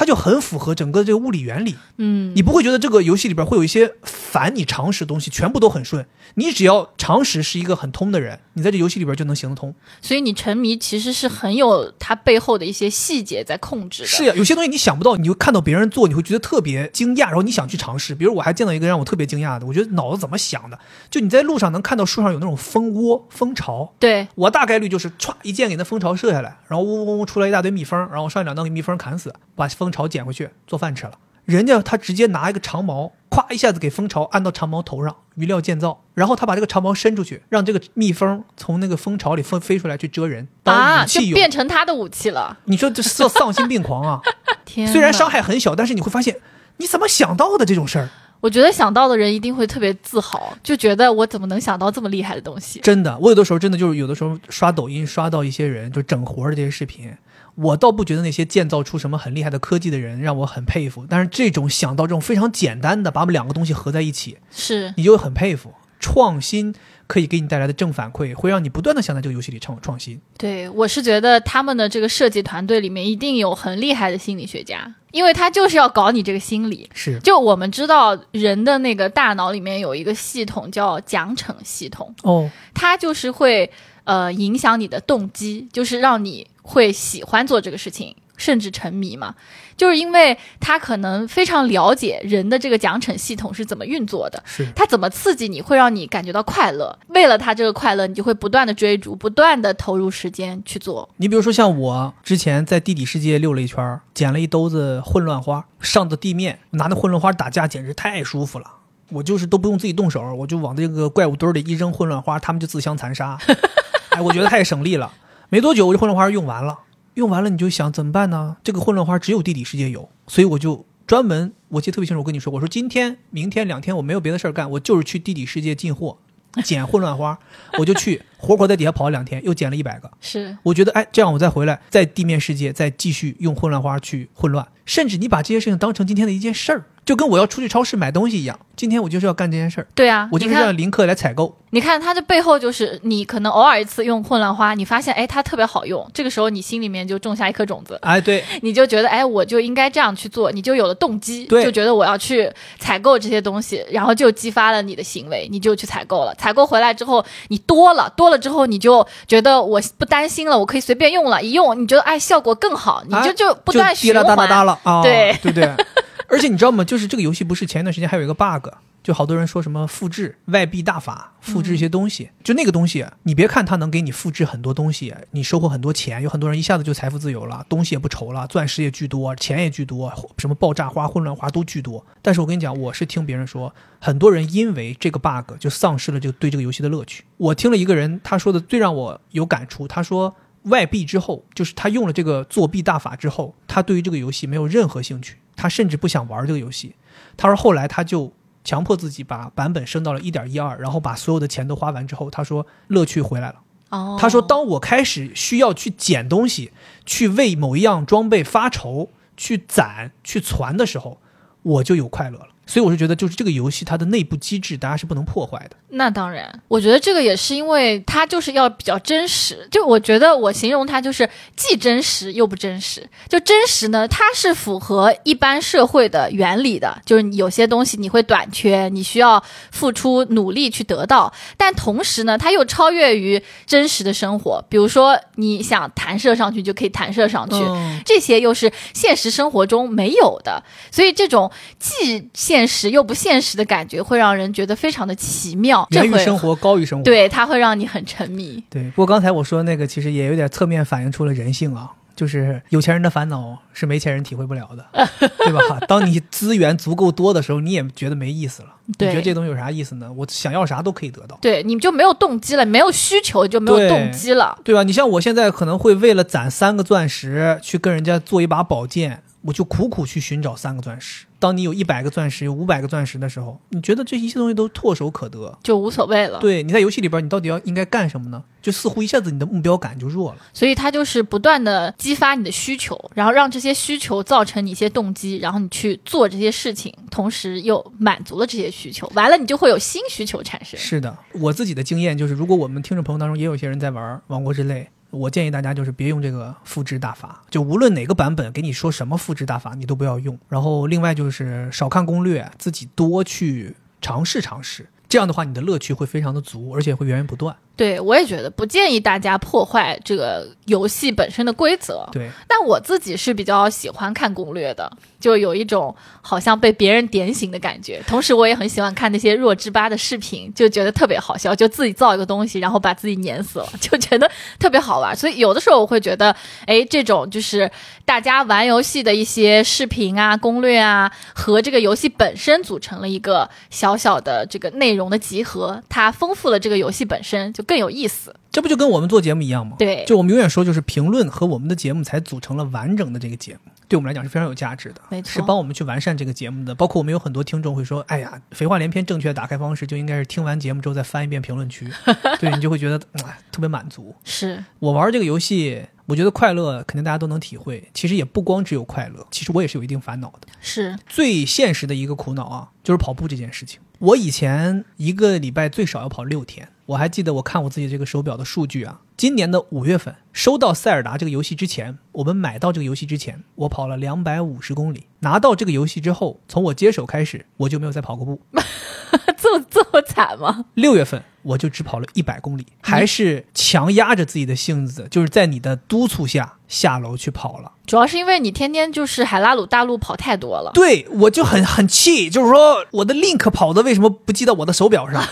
[0.00, 1.76] 它就很符合整个这个物理原理。
[1.98, 6.06] 嗯，你不会觉得这个游戏里边会有一些反你常识的东西，全部都很顺。
[6.36, 9.74] 你只要常识是一个很通的人，你在这游戏里边就能行得通。
[10.00, 14.08] 所以你沉迷其实是很有它背后的一些细节在控制的。
[14.08, 18.14] 是呀，有些东西你想不到，你就看到别人做，你会觉得特别惊讶，然后你想去尝试。
[18.14, 20.78] 比如我还见到一个让我特别惊讶的，我觉得脑子怎么想的？
[21.10, 31.12] 就你在路上能看到树上有那种蜂窝、蜂巢，对，我大概率就是歘一箭给那蜂巢射下来，然后嗡嗡嗡出来一大堆蜜蜂，然后上一两刀给蜜蜂砍死，把蜂巢捡回去做饭吃了。
[31.44, 41.34] 人家他直接拿一个长矛，咵一下子给蜂巢按到长矛头上，鱼料建造，然后他把这个长矛伸出去，让这个蜜蜂从那个蜂巢里飞飞出来去蛰人，当啊，就武器用。
[41.34, 42.56] 变成他的武器了。
[42.66, 44.20] 你说这丧丧心病狂啊！
[44.64, 46.36] 天，虽然伤，害很小，但是你会发现
[46.76, 48.08] 你怎么想到的这种事儿？
[48.40, 52.80] 我觉得想到的人一定会特别自豪，就觉得我怎么能想到这么厉害的东西？
[52.80, 57.12] 真的，我有的时候真的就是有的时候刷抖音刷到一些人就整活儿的这些视频，
[57.54, 65.74] 我倒不觉得那些建造出什么很厉害的科技的人让我很佩服，但是这种想到这种非常简单的把我们两个东西合在一起，是，你就会很佩服。
[66.02, 66.74] 创新
[67.06, 70.18] 可以给你带来的正反馈，会让你不断的想在这个游戏里创创新。
[70.38, 76.88] 对我是觉得他们的这个设计团队里面一定有很厉害的心理学家，因为他就是要搞你这个心理。
[76.94, 83.70] 是，就我们知道人的那个大脑里面有一个系统叫奖惩系统，哦，它就是会
[84.04, 89.34] 呃影响你的动机，就是让你会喜欢做这个事情，甚至沉迷嘛。
[89.76, 96.98] 就是因为他可能非常了解人的这个奖惩系统是怎么运作的，是，它怎么刺激你会让你感觉到快乐。
[97.08, 101.08] 为了他这个快乐，你就会不断的追逐，不断的投入时间去做。
[101.16, 108.66] 你比如说像我之前在地底世界溜了一圈，捡了一兜子混乱花，上到地面拿那混乱花打架，简直太舒服了。
[109.08, 113.38] 我就是都不用自己动手，我就往这个怪物堆里一扔混乱花，他们就自相残杀。
[114.10, 115.10] 哎，我觉得太省力了。
[115.52, 116.78] 没多久，我这混乱花用完了，
[117.14, 118.56] 用完了你就想怎么办呢？
[118.62, 126.18] 这个混乱花只有地底世界有，所以我就专门，我记得特别清楚，我跟你说，我说今天、明天两天我没有别的事儿干，我就是去地底世界进货，
[126.62, 127.36] 捡混乱花，
[127.80, 130.08] 我就去活活在底下跑了两天，又捡了一百个。
[130.20, 141.56] 是，我觉得，哎，这样我再回来，在地面世界再继续用混乱花去混乱，甚至你把这些事情当成今天的一件事儿，就跟我要出去超市买东西一样，今天我就是要干这件事儿，对啊，我就是你看让林克来采购。
[141.72, 156.32] 你看它的背后就是你可能偶尔一次用混乱花，你发现哎它特别好用，这个时候你心里面就种下一颗种子，哎，对，你就觉得哎我就应该这样去做，你就有了动机，就觉得我要去采购这些东西，然后就激发了你的行为，你就去采购了。
[156.36, 164.24] 采购回来之后，你多了多了之后，你就觉得我不担心了，我可以随便用了，一用你觉得哎效果更好，你就哎就不断循环。
[164.24, 165.68] 哒啦哒了啊，对对对。
[166.30, 166.84] 而且你知道吗？
[166.84, 168.68] 就是这个游戏不是前一段时间还有一个 bug，
[169.02, 182.06] 就好多人说什么复制外币大法，复制一些东西，就那个东西，你别看它能给你复制很多东西，你收获很多钱，有很多人一下子就财富自由了，东西也不愁了，钻石也巨多，钱也巨多，什么爆炸花、混乱花都巨多。
[182.22, 187.24] 但是我跟你讲，我是听别人说，很多人因为这个 bug 就丧失了这个对这个游戏的乐趣。
[187.38, 190.36] 我听了一个人他说的最让我有感触，他说。
[190.64, 196.94] 外币之后，就是他用了这个作弊大法之后，他对于这个游戏没有任何兴趣，他甚至不想玩这个游戏。
[197.36, 203.56] 他说后来他就强迫自己把版本升到了一点一二，然后把所有的钱都花完之后，他说乐趣回来了。
[203.88, 206.72] 哦，他说当我开始需要去捡东西，
[207.06, 211.18] 去为某一样装备发愁，去攒、去攒的时候，
[211.62, 212.48] 我就有快乐了。
[212.70, 215.76] 所以我是觉得，就是这个游戏它的内部机制，大家是不能破坏的。
[215.88, 219.66] 那当然，我觉得这个也是因为它就是要比较真实。
[219.72, 223.04] 就我觉得我形容它就是既真实又不真实。
[223.28, 231.32] 就真实呢，它是符合一般社会的原理的，就是有些东西你会短缺，你需要付出努力去得到。
[231.56, 234.64] 但同时呢，它又超越于真实的生活。
[234.68, 237.56] 比如说，你想弹射上去就可以弹射上去，
[238.04, 240.62] 这些又是现实生活中没有的。
[240.92, 245.86] 所以这种既现实又不现实的感觉，会让人觉得非常的奇妙。
[245.90, 247.04] 这会源于生活，高于生活。
[247.04, 248.62] 对，它会让你很沉迷。
[248.70, 254.86] 对，不过刚才我说那个其实也有点侧面反映出了人性啊，就是有钱人的烦恼是没钱人体会不了的，
[255.38, 255.80] 对吧？
[255.88, 258.68] 当你资源足够多的时候，你也觉得没意思了。
[258.86, 260.12] 你觉得这东西有啥意思呢？
[260.12, 264.58] 我想要啥都可以得到，对，你就没有动机了，没有需求就没有动机了。
[264.64, 264.82] 对吧？
[264.82, 271.26] 你像我现在可能会为了攒三个钻石去跟人家做一把宝剑，我就苦苦去寻找三个钻石。
[271.40, 275.58] 当你有一百个钻石、有五百个钻石的时候，你觉得这一切东西都唾手可得。
[275.62, 278.44] 就无所谓了，对，你在游戏里边，你到底要应该干什么呢？
[278.60, 280.38] 就似乎一下子你的目标感就弱了。
[280.52, 290.78] 所以它就是不断的激发你的需求，然后让这些需求造成你一些动机，然后你去做这些事情，同时又满足了这些需求，完了你就会有新需求产生。
[290.78, 300.38] 是的，我自己的经验就是，如果我们听众朋友当中也有一些人在玩《王国之泪》，我建议大家就是别用这个复制大法，就无论哪个版本给你说什么复制大法，你都不要用。
[300.48, 307.54] 然后另外就是少看攻略，自己多去尝试尝试，这样的话你的乐趣会非常的足，而且会源源不断。
[307.80, 312.06] 对我也觉得不建议大家破坏这个游戏本身的规则。
[312.12, 318.02] 对，但我自己是比较喜欢看攻略的，就有一种好像被别人点醒的感觉。
[318.06, 325.16] 同时，我也很喜欢看那些弱智吧的视频，就觉得特别好笑，就自己造一个东西，然后把自己碾死了， 就觉得特别好玩。
[325.16, 327.70] 所以有的时候我会觉得，哎，这种就是
[328.04, 338.34] 大家玩游戏的一些视频啊、攻略啊，和这个游戏本身组成了一个小小的这个内容的集合，它丰富了这个游戏本身，就更有意思。
[338.50, 339.76] 这不就跟我们做节目一样吗？
[339.78, 346.74] 对就我们永远说，就是评论和我们的节目才组成了完整的这个节目，对我们来讲是非常有价值的，没错是帮我们去完善这个节目的。
[346.74, 351.88] 包括我们有很多听众会说，哎呀，废话连篇正确的打开方式就应该是听完节目之后再翻一遍评论区，
[352.40, 354.12] 对你就会觉得嗯特别满足。
[354.24, 360.48] 是，我玩这个游戏，我觉得快乐肯定大家都能体会，其实也不光只有快乐，其实我也是有一定烦恼的。
[360.60, 363.80] 是，最现实的一个苦恼啊，就是跑步这件事情。
[364.00, 375.04] 我以前一个礼拜最少要跑六天，我还记得我看我自己这个手表的数据啊，今年的五月份收到塞尔达这个游戏之前，我们买到这个游戏之前，我跑了两百五十公里。
[375.20, 378.40] 拿到这个游戏之后，从我接手开始，我就没有再跑过步。
[379.40, 380.64] 这么这么惨吗？
[380.74, 387.70] 六月份我就只跑了一百公里，还是强压着自己的性子，就是在你的督促下下楼去跑了。
[387.86, 390.72] 主要是因为你天天就是海拉鲁大陆跑太多了。
[390.74, 395.24] 对，我就很很气，就是说我的 Link 跑的为什么不记到我的手表上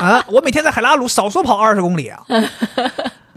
[0.00, 0.24] 啊？
[0.28, 2.24] 我每天在海拉鲁少说跑二十公里啊。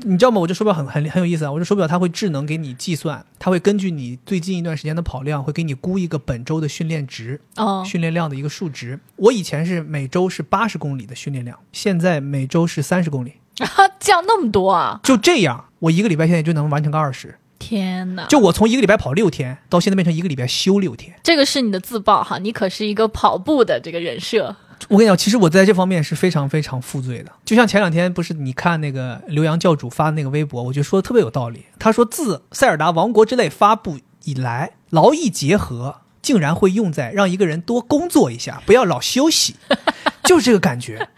[0.04, 0.40] 你知道吗？
[0.40, 1.52] 我这手表很很很有意思啊！
[1.52, 8.98] 我这手表它会智能给你计算，它会根据你最近一段时间的跑量，会给你估一个本周的训练值，哦，训练量的一个数值。
[9.18, 13.34] 我以前是每周是八十公里的训练量，现在每周是三十公里，
[14.00, 15.02] 降那么多啊！
[15.04, 17.38] 就这样，我一个礼拜现在就能完成个二十。
[17.60, 21.14] 天哪，就我从一个礼拜跑六天，到现在变成一个礼拜休六天。
[21.22, 24.56] 这个是你的自曝哈，你可是一个跑步的这个人设。
[24.88, 27.32] 我跟你讲，其实我在这方面是非常非常负罪的。
[27.44, 31.66] 就像前两天不是你看那个刘洋教主发的那个微博，我觉得说的特别有道理。
[31.78, 39.56] 他说，自《塞尔达王国之泪》发布以来，劳逸结合竟然会用在让一个人多工作一下，不要老休息，
[40.24, 41.10] 就是这个感觉。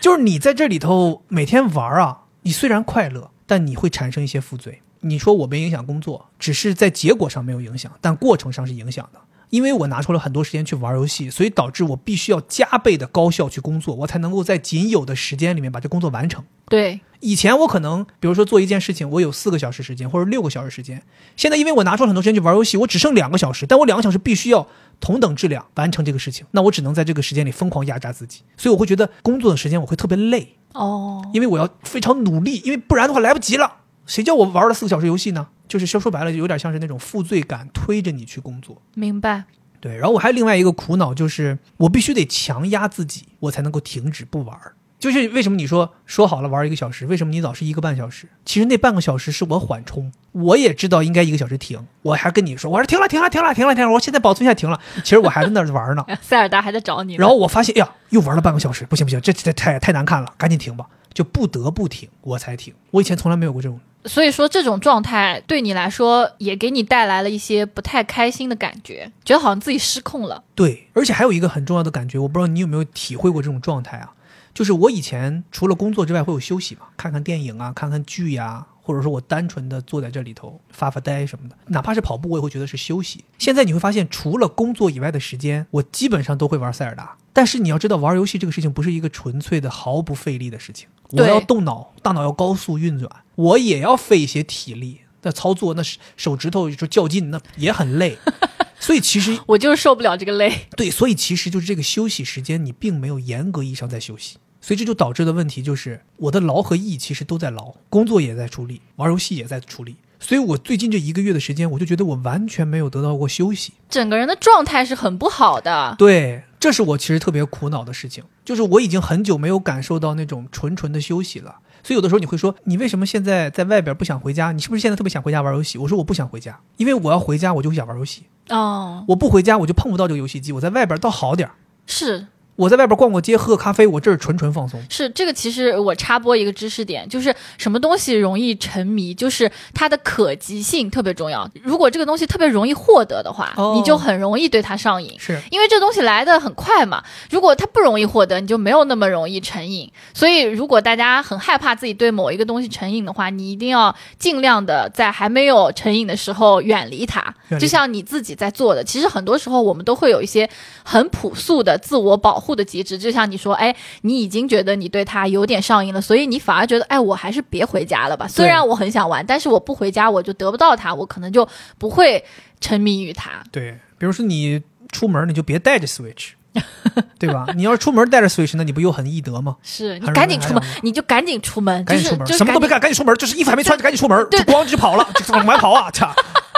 [0.00, 4.82] 就是你在这里头每天玩啊，你虽然快乐，但你会产生一些负罪。
[5.00, 9.20] 你说我没影响工作，只是在结果上没有影响，但过程上是影响的。
[9.50, 16.44] 因为我拿出了很多时间去玩游戏，所以导致我必须要加倍的高效去工作，我才能够在仅有的时间里面把这工作完成。
[16.68, 21.02] 对，以前我可能，比如说做一件事情，我有四个小时时间或者六个小时时间，
[21.36, 24.66] 现在因为我拿出了很多时间去玩游戏，我只剩两个小时，但我两个小时必须要
[25.00, 33.76] 同等质量完成这个事情，那我只能在这个时间里疯狂压榨自己，所以我会觉得工作的时间我会特别累，哦，因为我要非常努力，因为不然的话来不及了。
[34.04, 35.48] 谁叫我玩了四个小时游戏呢？
[35.68, 38.80] 就是说说白了，就有点像是那种负罪感推着你去工作。
[38.94, 39.44] 明白。
[39.80, 44.74] 对，然后我还有另外一个苦恼，就是我必须得强压自己，我才能够停止不玩儿。
[44.98, 48.26] 就是为什么你说说好了玩一个小时，为什么你老是一个半小时？
[48.46, 54.80] 其实那半个小时是我缓冲，我也知道应该一个小时停，我还跟你说，我说停了，停了，停了，停了，停了，我现在保存一下停了。
[55.04, 56.04] 其实我还在那儿玩呢。
[56.22, 57.16] 塞尔达还在找你。
[57.16, 62.72] 然后我发现，哎呀，又玩了半个小时，不行不行，这这太太难看了，赶紧停吧，就不得不停，我才停。
[62.92, 63.78] 我以前从来没有过这种。
[64.06, 70.42] 所以说，这种状态对你来说也给你带来了一些不太开心的感觉，觉得好像自己失控了。
[70.54, 74.12] 对，而且还有一个很重要的感觉，我不知道你有没有体会过这种状态啊？
[74.54, 83.22] 就是我以前除了工作之外会有休息嘛，看看电影啊，看看剧呀、或者说我单纯的坐在这里头发发呆什么的，哪怕是跑步，我也会觉得是休息。
[83.38, 87.16] 现在你会发现，除了工作以外的时间，我基本上都会玩塞尔达。
[87.34, 95.02] 但是你要知道，玩游戏这个事情不是一个纯粹的毫不费力的事情，我对要动脑，大脑要高速运转，我也要费一些体力。
[95.22, 98.18] 那操作，那是手指头就较劲，那也很累。
[98.78, 100.66] 所以其实我就是受不了这个累。
[100.76, 113.72] 对，所以其实就是这个休息时间，你并没有严格意义上在休息，所以这就导致的问题就是，我的劳和逸其实都在劳，工作也在处理，玩游戏也在处理，所以我最近这一个月的时间，我就觉得我完全没有得到过休息。
[113.90, 115.96] 整个人的状态是很不好的。
[115.98, 121.56] 对，这是我其实特别苦恼的事情，就是我已经很久没有感受到那种纯纯的休息了。
[121.86, 124.50] 所以有的时候你会说，你为什么现在在外边不想回家？
[124.50, 125.78] 你是不是现在特别想回家玩游戏？
[125.78, 130.50] 我说我不想回家，因为我要回家我就会想玩游戏，哦，我不回家我就碰不到这个游戏机。
[130.50, 131.54] 我在外边倒好点儿。
[131.86, 132.26] 是
[132.56, 134.82] 我在外边逛逛街，喝个咖啡，我这是纯纯放松。
[134.90, 141.48] 是这个，其实我插播一个知识点，就是什么东西容易沉迷，就是它的可及性特别重要。
[141.62, 145.14] 如果这个东西特别容易获得的话，哦你就很容易对它上瘾。
[145.18, 149.90] 是，因为这东西来的很快嘛，如果它不容易获得，你就没有那么容易成瘾。
[150.14, 157.20] 所以，如果大家很害怕自己对某一个东西成瘾的话，你一定要尽量的在还没有成瘾的时候远离它。
[157.20, 160.48] 远离它就像你自己在做的，其实很多时候我们都会有一些
[160.82, 162.98] 很朴素的自我保护的机制。
[162.98, 168.28] 就像你说，哎，你已经觉得你对他有点上瘾了，所以你反而觉得，哎，我还是别回家了吧。
[168.28, 172.24] 虽然我很想玩，但是我不回家我就得不到他，我可能就不会
[172.60, 173.42] 沉迷于他。
[173.50, 176.32] 对，比如说你出门你就别带着 Switch，
[177.18, 177.46] 对吧？
[177.54, 179.56] 你要是出门带着 Switch，那你不又很易得吗？
[179.62, 185.90] 是你赶紧出门，你就赶紧出门，赶紧出门，什么都别干，赶赶紧出门，就是衣服还没穿，就赶紧出门，对就咣就跑了，就往外跑啊！
[185.90, 186.14] 操！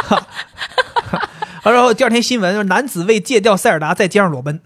[1.64, 4.58] 然后第二天新闻，男子为戒掉塞尔达在街上裸奔，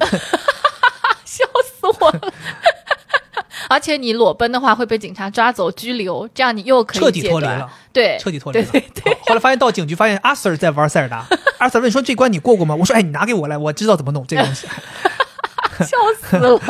[3.69, 8.67] 而且你裸奔的话会被警察抓走拘留，这样你又可以彻底脱离了，对，彻底脱离了。
[8.71, 11.25] 对对对，后来发现到警局，发现阿 Sir 在玩塞尔达。
[11.59, 14.67] 阿 Sir 问说：“这关你过过吗？”我说：“哎，你拿给我来，我知道怎么弄这个东西。
[15.79, 16.61] 笑死了。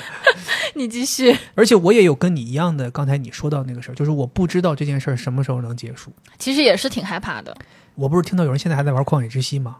[0.74, 6.12] 你继续，”而且我也有跟你一样的，刚才你说到那个事儿，就是我不知道这件事儿什么时候能结束。
[6.38, 7.56] 其实也是挺害怕的，
[7.94, 9.76] 我不是听到有人现在还在玩旷野之息吗？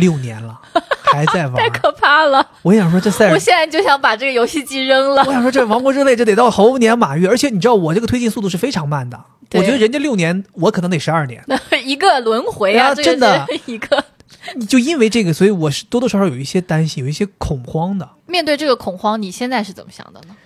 [0.00, 0.60] 六年了，
[1.12, 1.68] 还在玩太。
[1.70, 2.44] 可怕了。
[2.62, 5.32] 我想说这赛尔我现在就想把这个游戏机扔了我。
[5.32, 9.22] 想说，这王国之泪这得到猴年马月，而且你知道我这个推进速度是非常慢的。
[9.52, 11.44] 我觉得人家六年，我可能得十二年。
[11.84, 14.04] 一个轮回啊，真的 一个。
[14.54, 18.08] 你就因为这个，所以我是多多少少有一些担心，有一些恐慌的。
[18.26, 20.36] 面对这个恐慌，你现在是怎么想的呢？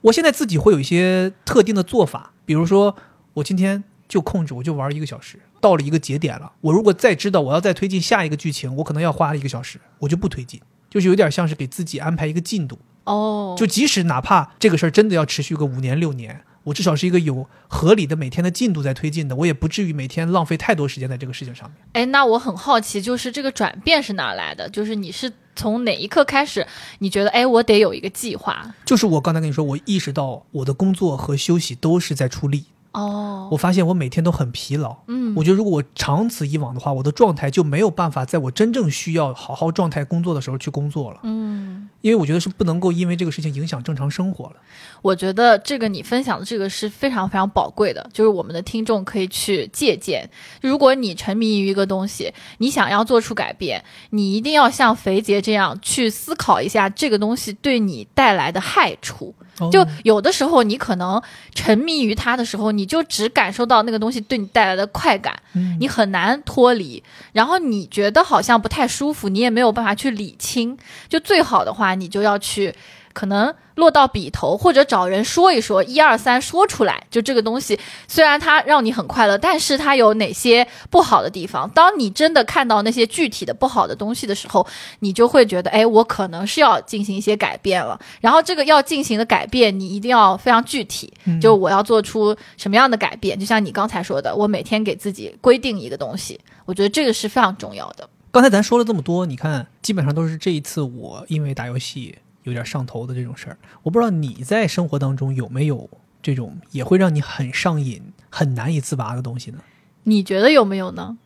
[0.00, 2.94] 我现在自己会有一些特定的做法，比如说
[3.34, 12.78] 我今天就控制，我就玩一个小时，到了一个节点了，我如果再知道我要再推进下一个剧情，我可能要花一个小时，我就不推进，就是有点像是给自己安排一个进度。
[13.04, 21.78] 哦，就即使哪怕这个事儿真的要持续个五年六年，我至少是一个有合理的每天的进度在推进的，我也不至于每天浪费太多时间在这个事情上面。
[21.94, 24.68] 哎，那我很好奇，就是这个转变是哪来的？
[24.68, 26.66] 就是你是从哪一刻开始，
[26.98, 28.74] 你觉得哎，我得有一个计划？
[28.84, 34.96] 就是我刚才跟你说，我意识到我的工作和休息都是在出力，哦，我发现我每天都很疲劳。
[35.06, 44.56] 嗯，我觉得如果我长此以往的话，我的状态就没有办法在我真正需要好好状态工作的时候去工作了，嗯，因为我觉得是不能够因为这个事情影响正常生活了。
[45.02, 50.28] 我觉得这个你分享的这个是非常非常宝贵的，就是我们的听众可以去借鉴。
[50.62, 59.34] 如果你沉迷于一个东西，你想要做出改变，你一定要像肥杰这样去思考一下这个东西对你带来的害处。
[59.70, 61.20] 就哦有的时候，你可能
[61.54, 67.02] 沉迷于它的时候，你就只感受到那个东西对你带来的快感，嗯你很难脱离。
[67.32, 70.76] 然后你觉得好像不太舒服，你也没有办法去理清。
[71.08, 72.74] 就最好的话，你就要去
[73.18, 77.02] 可能落到笔头，或者找人说一说，一二三说出来。
[77.10, 81.68] 就这个东西，虽然它让你很快乐，但是它有哪些不好的地方？
[81.70, 84.64] 当你真的看到那些具体的不好的东西的时候，
[85.00, 87.98] 你就会觉得，哎，我可能是要进行一些改变了。
[88.20, 93.36] 然后这个要进行的改变，你一定要非常具体，嗯就我要做出什么样的改变。
[93.36, 98.08] 就像你刚才说的，我每天给自己规定一个东西，我觉得这个是非常重要的。
[98.30, 102.16] 刚才咱说了这么多，你看，基本上都是这一次我因为打游戏
[102.48, 103.56] 有点上头的这种事儿。
[103.82, 105.88] 我不知道你在生活当中有没有
[106.20, 109.58] 这种也会让你很上瘾、很难以自拔的东西呢？
[110.04, 111.16] 你觉得有没有呢？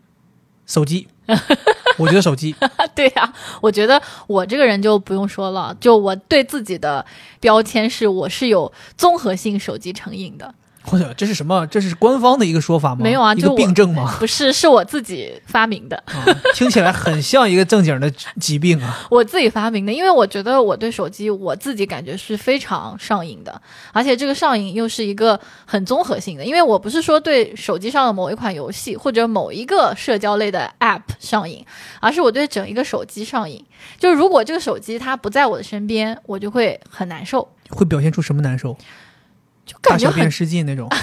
[0.66, 1.08] 手机，
[1.98, 2.54] 我觉得手机，
[2.94, 7.04] 对呀、我觉得我这个人就不用说了，就我对自己的
[7.40, 10.54] 标签是我是有综合性手机成瘾的，
[10.84, 11.66] 或者这是什么？
[11.68, 12.98] 这是官方的一个说法吗？
[13.02, 14.14] 没有啊，一个就病症吗？
[14.20, 16.24] 不是，是我自己发明的，啊，
[16.54, 18.10] 听起来很像一个正经的
[18.40, 18.98] 疾病啊。
[19.10, 23.60] 我自己发明的，因为我觉得我对手机我自己感觉是非常上瘾的，
[23.92, 31.64] 而且这个上瘾又是一个很综合性的，因为我不是说对手机上的某一款游戏或者某一个社交类的 App 上瘾，
[32.00, 33.64] 而是我对整一个手机上瘾。
[33.98, 38.76] 就如果这个手机它不在我的身边，我就会很难受，会表现出什么难受？
[39.72, 40.88] 就感觉很失禁那种。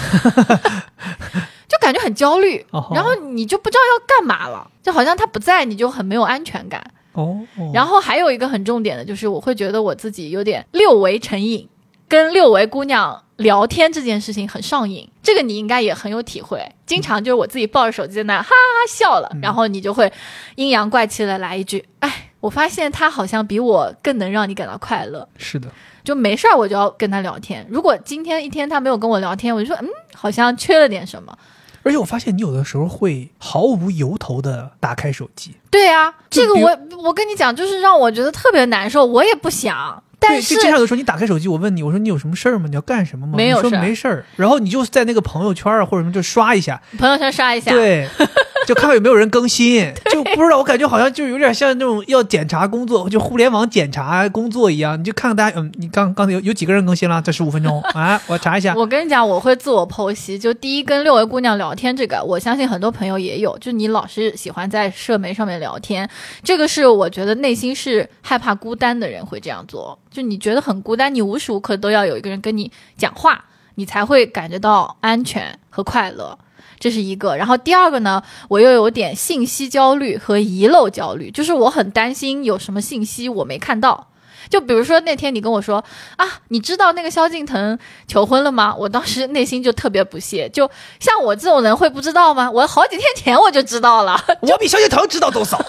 [1.68, 6.82] 就感觉很焦虑，哦然后你就不知道要干嘛了，就好像他不在，你就很没有安全感。
[7.12, 11.68] 哦，哦然后还有一个很重点的就是，我会觉得我自己有点六维成瘾，
[12.08, 15.08] 跟六维姑娘聊天这件事情很上瘾。
[15.22, 20.12] 这个你应该也很有体会，经常就是我自己抱着手机在那哈哈哈笑了，然后你就会
[20.56, 25.70] 阴阳怪气的来一句：“哎，我发现他好像比我更能让你感到快乐。”是的，
[26.04, 27.66] 就没事儿我就要跟他聊天。
[27.68, 31.36] 如果今天一天他没有跟我聊天，我就说嗯，好像缺了点什么。
[31.82, 35.54] 而且我发现你有的时候会毫无由头的打开手机。
[35.70, 42.66] 对啊，这个我我跟你讲，就是让我觉得特别难受，我也不想，但是对就经常有时候你打开手机，我问你，我说你有什么事儿吗？
[42.68, 43.32] 你要干什么吗？
[43.34, 48.06] 没有事儿没事儿，然后你就在那个朋友圈啊或者什么就刷一下，朋友圈刷一下，对，
[48.68, 57.20] 就看看有没有人更新，就不知道，我感觉好像就有点像那种要检查工作，就互联网检查工作一样，你就看看大家，嗯，你刚刚才有有几个人更新了？
[57.22, 58.74] 这十五分钟 啊，我查一下。
[58.76, 60.38] 我跟你讲，我会自我剖析。
[60.38, 63.56] 就第一，跟六位姑娘聊天，这个我相信很多朋友也有。
[63.58, 66.08] 就你老是喜欢在社媒上面聊天，
[66.44, 69.98] 这个是我觉得内心是害怕孤单的人会这样做。
[70.10, 73.44] 就你觉得很孤单，你无时无刻都要有一个人跟你讲话，
[73.76, 76.38] 你才会感觉到安全和快乐。
[76.80, 84.08] 这是一个，然后第二个呢，我又有点信息焦虑和遗漏焦虑，就是我很担心有什么信息我没看到。
[84.48, 85.84] 就比如说那天你跟我说
[86.16, 87.78] 啊，你知道那个萧敬腾
[88.08, 88.74] 求婚了吗？
[88.74, 90.68] 我当时内心就特别不屑，就
[90.98, 92.50] 像我这种人会不知道吗？
[92.50, 94.18] 我好几天前我就知道了。
[94.40, 95.62] 我比萧敬腾知道多少？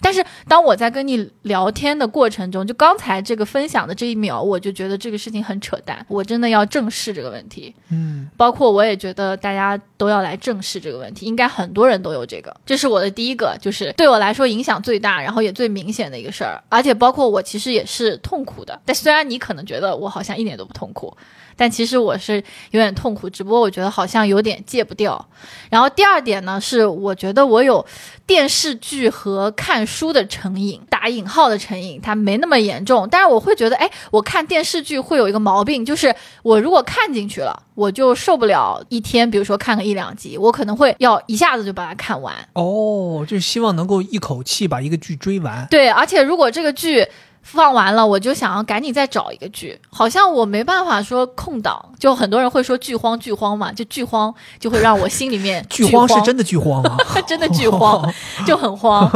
[0.00, 7.74] 但是当我在跟你聊天的过程中，就刚才这个分享的这一秒，我就觉得这个事情很扯淡，我真的要正视这个问题。
[7.90, 12.54] 嗯，包括我也觉得大家都要来正视这个问题，应该很多人都有这个。
[12.64, 16.62] 这是我的第一个，就是对我来说影响最大，然后也最明显的一个事儿。
[16.68, 21.16] 而且包括我其实也是痛苦的，但虽然你可能觉得我好像一点都不痛苦。
[21.60, 25.28] 但其实我是有点痛苦，只不过我觉得好像有点戒不掉。
[25.68, 27.84] 然后第二点呢，是我觉得我有
[28.26, 33.06] 电视剧和看书的成瘾，打引号的成瘾，它没那么严重。
[33.10, 42.34] 但是我会觉得，哎，我看电视剧会有一个毛病，就是我如果看进去了，我就受不了一天，比如说看个一两集，我可能会要一下子就把它看完。
[42.54, 45.66] 哦，就是希望能够一口气把一个剧追完。
[45.70, 47.06] 对，而且如果这个剧。
[47.42, 56.96] 放完了，我就想要赶紧再找一个剧，好像我没办法说空档，就很多人会说剧荒剧荒嘛，就剧荒就会让我心里面 剧荒是真的剧荒吗？
[57.26, 58.12] 真的剧荒，
[58.46, 59.10] 就很慌。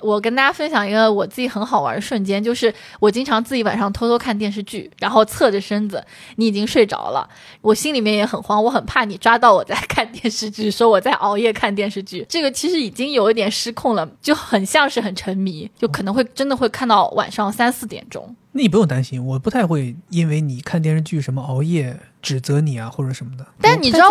[0.00, 6.02] 我跟大家分享一个我自己很好玩的瞬间，就是我经常自己晚上偷偷看电视剧，然后侧着身子，
[6.36, 7.28] 你已经睡着了，
[7.60, 12.24] 我心里面也很慌，我很怕你抓到我在看电视剧，说我在熬夜看电视剧。
[12.28, 18.34] 这个其实已经有一点失控了，就很像是很沉迷，就可能会真的会看到晚上三四点钟。
[18.52, 23.46] 那你不用担心，我不太会因为你看电视剧什么熬夜指责你啊或者什么的。
[23.60, 24.10] 但你知道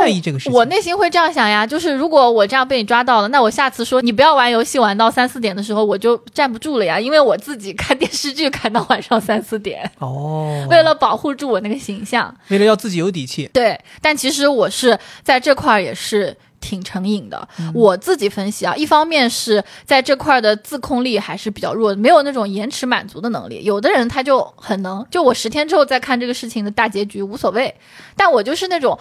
[0.51, 9.91] 我内心会这样想呀，就是如果我这样被你抓到了，那我下次说你不要玩游戏玩到三四点的时候，我就站不住了呀，因为我自己看电视剧看到晚上三四点。
[9.99, 13.49] 哦，为了保护住我那个形象，为了要自己有底气。
[13.51, 16.37] 对，但其实我是在这块也是。
[16.61, 23.63] 挺成瘾的，我自己分析啊，一方面是在这块的自控力还是比较弱，没有那种延迟满足的能力。
[23.63, 27.73] 有的人他就很能，就我十天之后再看这个事情的大结局无所谓，
[28.15, 28.97] 但我就是那种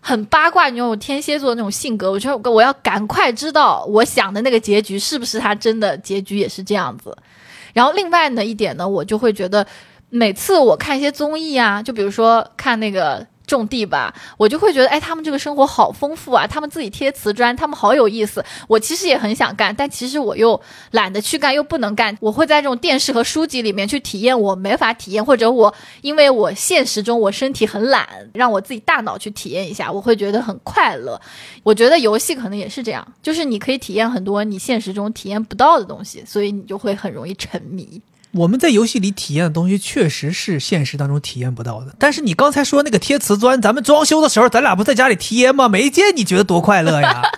[0.00, 7.16] 很八卦那种天蝎座那种性格，我觉得我要赶快知道我想的那个结局是不是他真的结局也是这样子。
[7.72, 9.66] 然后另外呢一点呢，我就会觉得
[10.08, 13.26] 每次我看一些综艺啊，就比如说看那个。
[13.50, 18.44] 种地吧，我就会觉得，哎，他们这个生活好丰富啊，他们自己贴瓷砖，他们好有意思。
[18.68, 20.60] 我其实也很想干，但其实我又
[20.92, 22.16] 懒得去干，又不能干。
[22.20, 31.20] 我会在这种电视和书籍里面去体验我没法体验，或者我因为我现实中我身体很懒，让我自己大脑去体验一下，我会觉得很快乐。
[31.62, 38.00] 我觉得游戏可能也是这样，就是你可以体验很多你现实中体验不到的东西，所以你就会很容易沉迷。
[38.32, 41.94] 我们在游戏里体验的东西，确实是现实当中体验不到的。
[41.98, 45.68] 但是你刚才说那个贴瓷砖，咱们装修的时候，咱俩不在家里贴吗？
[45.68, 47.22] 没见你觉得多快乐呀？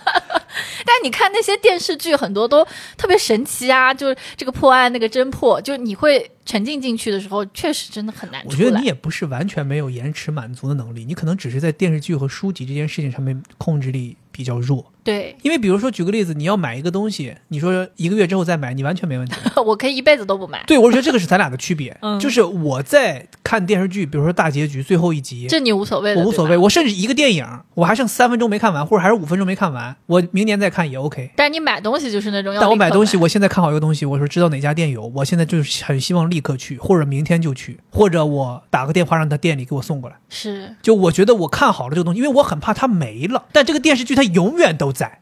[0.85, 2.67] 但你看那些电视剧，很多都
[2.99, 8.43] 特别神奇啊，就是这个破案那个侦破，就你会沉浸进去的时候，确实真的很难。
[8.45, 14.92] 我觉得你也不是完全没有延迟满足的能力，你可能只是在电视剧和书籍这件事情上面控制力比较弱。
[15.05, 19.35] 对，因为比如说举个例子，你要买一个东西，你说一个月之后再买，你完全没问题。
[19.65, 20.63] 我可以一辈子都不买。
[20.67, 26.57] 对，我觉得这个是咱俩的区别， 就是我在看电视剧，比如说大结局最后一集，这你无所谓，我无所谓。
[26.57, 31.31] 我甚至一个电影，我还剩三分钟没看完，或者还是五分钟没看完，我明年再看也 OK。
[31.37, 40.17] 但你买东西就是那种，但我买东西，我现在看好一个东西，我说知道哪家店有，我现在就是很希望立刻去，或者明天就去，或者我打个电话让他店里给我送过来。
[40.29, 45.19] 是，就我觉得我看好了这个东西，因为我很怕它没了，但这个电视剧它永远都在。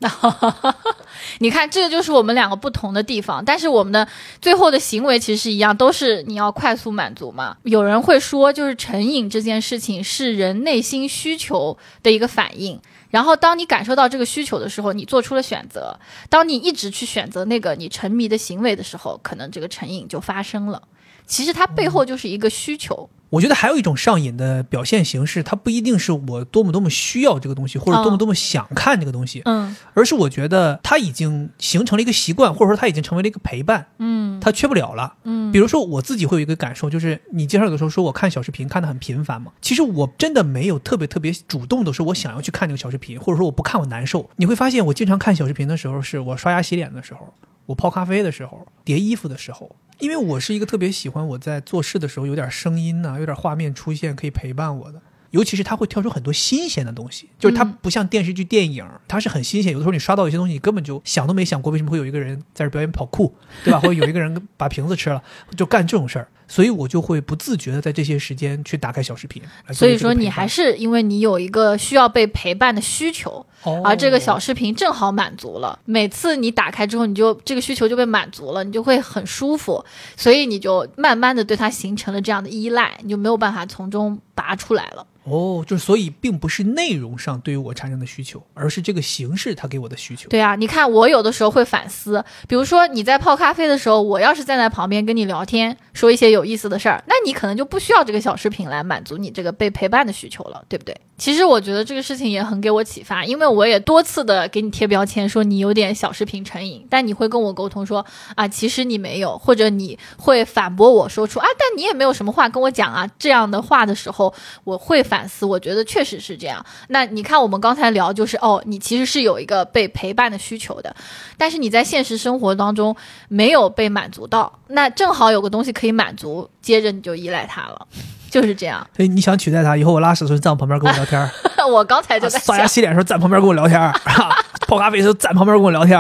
[1.39, 4.07] 你看，这个就是我们两个不同的地方，但是我们的
[4.41, 7.57] 最后的行为其实是一样，都是你要快速满足嘛。
[7.63, 15.99] 有人会说，就是成瘾这件事情是人内心需求的一个反应，然后当你感受到这个需求的时候，你做出了选择。
[16.29, 20.83] 当你一直去选择那个你沉迷的行为的时候，可能这个成瘾就发生了。
[21.27, 23.09] 其实它背后就是一个需求。
[23.31, 35.15] 我觉得还有一种上瘾的表现形式，它不一定是我多么多么需要这个东西，或者多么多么想看这个东西，嗯而是我觉得它已经形成了一个习惯，或者说它已经成为了一个陪伴，嗯它缺不了了。
[35.25, 44.29] 嗯，比如说我自己会有一个感受，就是你介绍有的时候说我看小视频看的很频繁嘛，其实我真的没有特别特别主动的说我想要去看这个小视频，或者说我不看我难受。
[44.37, 47.33] 你会发现我经常看小视频的时候，是我刷牙洗脸的时候，
[47.71, 49.77] 我泡咖啡的时候，叠衣服的时候。
[50.01, 55.01] 因为我是一个特别喜欢我在做事的时候有点声音呐、有点画面出现可以陪伴我的。
[55.31, 59.73] 尤其是它会跳出很多新鲜的东西，就是它嗯不像电视剧、电影，它是很新鲜。
[59.73, 63.79] 有的时候你刷到一些东西，你根本就想都没想过，为什么会有一个人在这表演跑酷，对吧？
[63.79, 65.23] 或者有一个人把瓶子吃了，
[65.57, 66.27] 就干这种事儿。
[66.51, 69.41] 所以我就会不自觉的在这些时间去打开小视频。
[69.73, 75.79] 所以说你还是因为你有一个需要被陪伴的需求，哦而这个小视频正好满足了。
[75.85, 79.85] 每次你打开之后，你就这个需求就被满足了，你就会很舒服，
[80.17, 85.07] 所以你就慢慢的对它形成了这样的依赖，你就没有办法从中拔出来了。
[85.25, 90.29] 哦，就是所以并不是内容上对于我产生的需求，而是这个形式它给我的需求。
[90.31, 100.97] 对啊，你看我有的时候会反思，比如说你在泡咖啡的时候，我要是站在旁边跟你聊天，说一些有有意思的事儿，那你可能就不需要这个小视频来满足你这个被陪伴的需求了，对不对？
[101.19, 114.33] 其实我觉得这个事情也很给我启发，因为我也多次的给你贴标签，说你有点小视频成瘾，但你会跟我沟通说啊，其实你没有，或者你会反驳我说出啊，但你也没有什么话跟我讲啊，这样的话的时候，
[114.65, 116.65] 我会反思，我觉得确实是这样。
[116.89, 120.97] 那你看我们刚才聊就是哦，你其实是有一个被陪伴的需求的，
[121.37, 122.97] 但是你在现实生活当中
[123.29, 126.30] 没有被满足到，那正好有个东西可以满足，
[126.61, 127.87] 接着你就依赖他了，
[128.31, 128.87] 就是这样。
[128.97, 131.31] 所以你想取代他，以后我拉屎的时候站我旁边跟我聊天儿，
[131.67, 133.81] 我刚才就在想，刷牙洗脸的时候站旁边跟我聊天
[134.69, 135.99] 泡咖啡的时候站旁边跟我聊天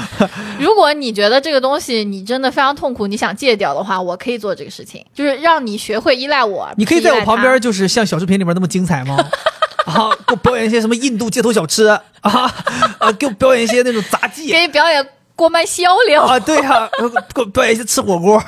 [0.60, 6.70] 如果你觉得这个东西你真的非常痛苦，你想戒掉的话，我可以做这个事情，就是让你学会依赖我。
[6.76, 9.16] 你可以在我旁边，就是像小视频里面那么精彩吗？
[9.86, 15.04] 啊，给我表演一些什么印度街头小吃啊啊，给我表演一些那种杂技给你表演
[15.34, 16.24] 锅卖销量。
[16.24, 16.88] 啊，对呀、
[17.34, 18.42] 给我表演一些吃火锅。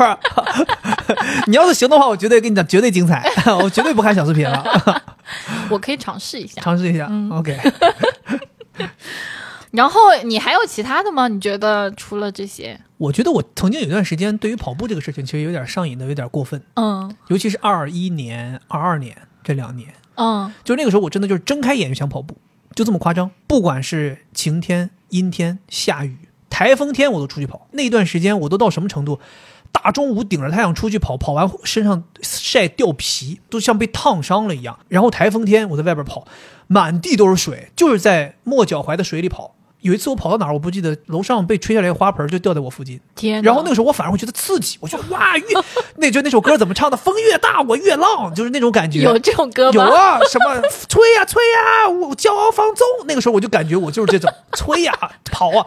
[1.47, 3.25] 你要是行的话，我绝对跟你讲，绝对精彩，
[3.63, 5.03] 我绝对不看小视频了，
[5.71, 6.61] 我可以尝试一下。
[6.63, 7.11] 尝试一下。
[7.31, 7.59] OK，
[9.71, 11.27] 然后你还有其他的吗？
[11.29, 12.79] 你觉得除了这些？
[12.99, 19.89] 我觉得我曾经有一段时间对于跑步这个事情，其实有点上瘾的，有点过分，嗯尤其是二一年、二二年这两年。
[20.17, 22.39] 嗯就那个时候，我真的就是睁开眼就想跑步，
[22.75, 23.31] 就这么夸张。
[23.49, 26.17] 不管是晴天、阴天、下雨、
[26.55, 27.67] 台风天，我都出去跑。
[27.73, 29.19] 那段时间我都到什么程度？
[29.73, 34.79] 大中午顶着太阳出去跑，跑完身上晒掉皮，都像被烫伤了一样。
[34.87, 36.25] 然后台风天我在外边跑，
[36.69, 39.57] 满地都是水，就是在没脚踝的水里跑。
[39.85, 45.45] 有一次我跑到哪儿我不记得，楼上被吹下来的花盆就掉在我附近，天，然后那个时候我反而会觉得刺激，我觉得哇，越
[45.97, 46.97] 那就那首歌怎么唱的？
[46.97, 49.01] 风越大我越浪，就是那种感觉。
[49.01, 49.73] 有这种歌吗？
[49.75, 52.87] 有啊，什么吹呀、吹呀、我骄傲放纵。
[53.07, 54.93] 那个时候我就感觉我就是这种吹呀、
[55.31, 55.67] 跑啊。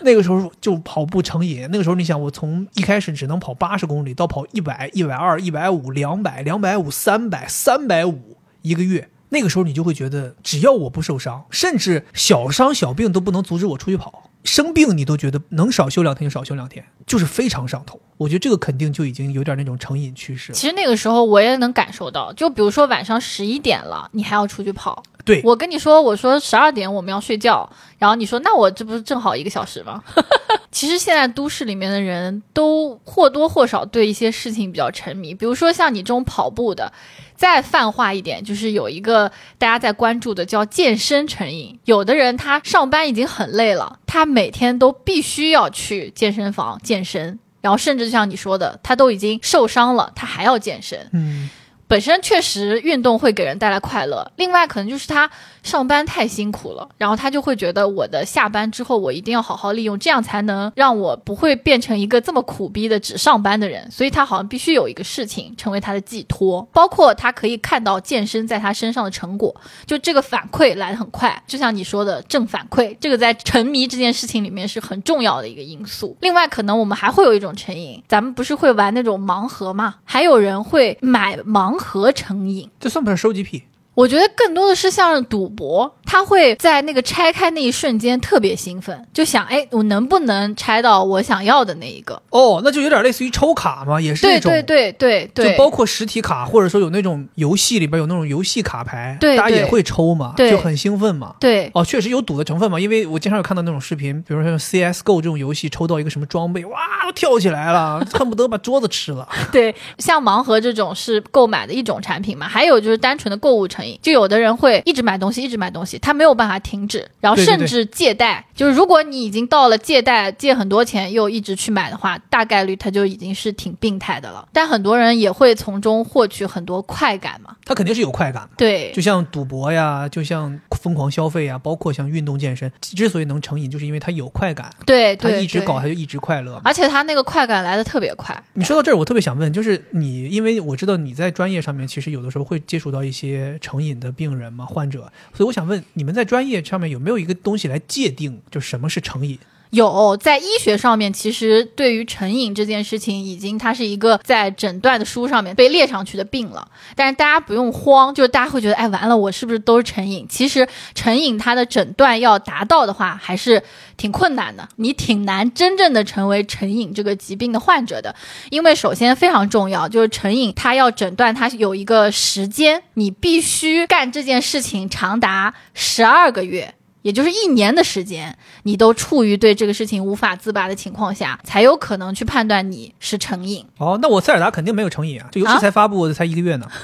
[0.00, 1.66] 那个时候就跑步成瘾。
[1.72, 9.08] 那个时候你想，我从一开始只能跑八十公里，到跑一百、一百二、一百五、两百、两百五、三百、三百五一个月。
[9.30, 14.30] 那个时候你就会觉得，只要我不受伤，甚至小伤小病都不能阻止我出去跑。
[14.44, 18.00] 生病你都觉得能少休两天就少休两天，就是非常上头。
[18.16, 20.56] 我觉得这个肯定就已经有点那种成瘾趋势了。
[20.56, 25.02] 其实那个时候我也能感受到，就比如说晚上十一点了，你还要出去跑。
[25.24, 27.68] 对，我跟你说，我说十二点我们要睡觉，
[27.98, 30.02] 然后你说那我这不是正好一个小时吗？
[30.70, 36.90] 其实现在都市里面的人都或多或少对一些事情比较沉迷，比如说像你这种跑步的，
[37.38, 41.78] 再泛化一点，就是有一个大家在关注的叫健身成瘾。
[41.84, 47.38] 有的人他上班已经很累了，他每天都必须要去健身房健身。
[47.60, 51.08] 然后甚至就像你说的，他都已经受伤了，他还要健身。
[51.12, 51.48] 嗯，
[51.88, 55.28] 本身确实运动会给人带来快乐，另外可能就是他
[55.62, 69.54] 上班太辛苦了，然后他就会觉得我的下班之后我一定要好好利用，这样才能让我不会变成一个这么苦逼的只上班的人，所以他好像必须有一个事情成为他的寄托，包括他可以看到健身在他身上的成果，
[69.86, 76.14] 就这个反馈来的很快，就像你说的正反馈，这个在沉迷这件事情里面是很重要的一个因素。
[76.20, 79.94] 另外，可能我们还会有一种成瘾，咱们不是会玩那种盲盒吗？
[80.04, 82.70] 还有人会买盲盒成瘾。
[82.78, 83.64] 这算不算收集癖？
[83.98, 92.22] 我觉得更多的是像赌博，他会在那个拆开那一瞬间特别兴奋，就想，哎，我能不能拆到我想要的那一个？
[92.30, 94.52] 哦，那就有点类似于抽卡嘛，也是对那种。
[94.52, 101.34] 对对对对，就包括实体卡，或者说有那种游戏里边有那种游戏卡牌，对对大家也会抽嘛，对就很兴奋嘛。
[101.40, 109.28] 对哦，确实有赌的成分嘛，因为我经常有看到那种视频，比如说像 CSGO 这种游戏，抽到一个什么装备，哇，都跳起来了，恨不得把桌子吃了。
[109.50, 118.44] 对，像盲盒这种是购买的一种产品嘛，还有就是单纯的购物成瘾，就有的人会一直买东西，一直买东西，他没有办法停止，然后甚至借贷。
[118.54, 124.46] 就是如果你已经到了借贷借很多钱又一直去买的话，大概率他就已经是挺病态的了。
[124.52, 127.56] 但很多人也会从中获取很多快感嘛。
[127.64, 136.60] 他肯定是有快感的，对就像赌博呀，就像疯狂消费呀，包括像运动健身，之所以能成瘾，就是因为他有快感，对他，一直搞，他就一直快乐。
[136.64, 138.36] 而且他那个快感来的特别快。
[138.54, 149.38] 你说到这儿，我特别想问，就是你，因为我知道你在专业上面，其实有的时候会接触到一些成成瘾的病人吗、患者，所以我想问，你们在专业上面有没有一个东西来界定，就什么是成瘾？
[149.70, 156.66] 有在医学上面，其实对于成瘾这件事情，已经它是一个在诊断的书上面被列上去的病了。
[156.94, 160.26] 但是大家不用慌，就是大家会觉得，哎，完了，我是不是都是成瘾？
[160.28, 163.62] 其实成瘾它的诊断要达到的话，还是
[163.96, 168.14] 挺困难的，你挺难真正的成为成瘾这个疾病的患者的。
[168.50, 176.74] 因为首先非常重要，就是成瘾，它要诊断，它有一个时间，你必须干这件事情长达十二个月。
[177.08, 183.64] 也就是一年的时间，你都处于对这个事情无法自拔的情况下，才有可能去判断你是成瘾。
[183.78, 186.68] 哦，那我塞尔达肯定没有成瘾啊，这游戏啊才发布才一个月呢。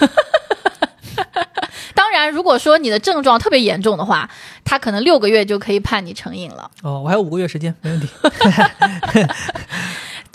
[1.94, 4.30] 当然，如果说你的症状特别严重的话，
[4.64, 6.70] 他可能六个月就可以判你成瘾了。
[6.82, 8.08] 哦，我还有五个月时间，没问题。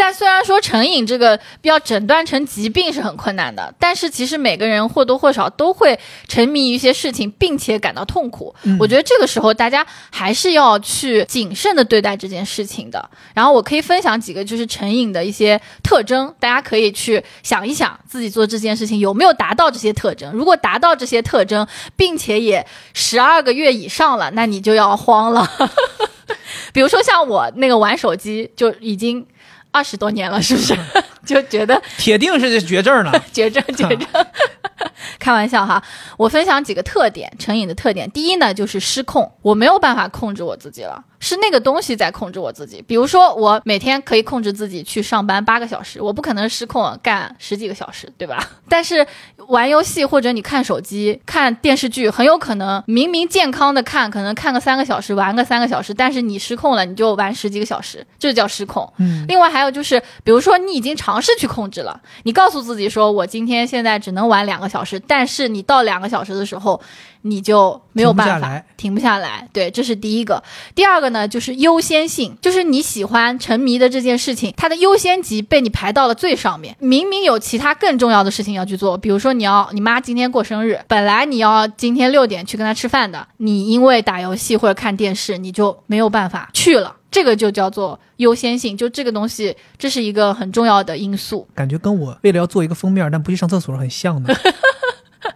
[0.09, 8.55] 但虽然说成瘾这个要诊断成疾病是很困难的，但是其实每个人或多或少都会沉迷于一些事情，并且感到痛苦。
[8.79, 13.07] 我觉得这个时候大家还是要去谨慎的对待这件事情的。
[13.35, 20.31] 然后我可以分享几个就是成瘾的一些特征，大家可以去想一想自己做这件事情有没有达到这些特征。
[20.33, 25.47] 如果达到这些特征，并且也十二个月以上了，那你就要慌了。
[26.73, 29.23] 比如说像我那个玩手机就已经
[29.71, 30.75] 二十多年了，是不是？
[31.25, 33.23] 就觉得铁定是绝症了。
[33.31, 34.07] 绝 症绝症。
[35.19, 35.81] 开玩笑哈，
[36.17, 38.09] 我分享几个特点，成瘾的特点。
[38.11, 42.81] 第一呢，就是失控，我没有办法控制我自己了，是那个东西在控制我自己。
[42.81, 48.43] 比如说，我每天可以控制自己去上班八个小时，我不可能失控干十几个小时，对吧？
[48.69, 49.05] 但是
[49.47, 58.91] 玩游戏或者你看手机、看电视剧，很有可能明明健康的看，可能看个三个小时，玩个三个小时，但是你失控了，你就玩十几个小时，这叫失控。
[58.97, 66.81] 嗯，另外还有就是，比如说你已经尝试去控制了，你告诉自己说，我今天现在只能玩两个小时，但是你到两个小时的时候，
[67.21, 69.47] 你就没有办法停不下来。
[69.53, 70.43] 对，这是第一个。
[70.73, 76.75] 第二个呢，就是优先性，就是你喜欢沉迷的这件事情，它的优先级被你排到了最上面。
[76.79, 86.95] 明明有其他更重要的事情要去做，比如说你要你妈今天过生日，本来你要今天六点去跟她吃饭的，你因为打游戏或者看电视，你就没有办法去了。
[87.11, 91.47] 这个就叫做优先性，就这个东西，这是一个很重要的因素。
[91.55, 94.29] 感觉跟我为了要做一个封面但不去上厕所很像呢。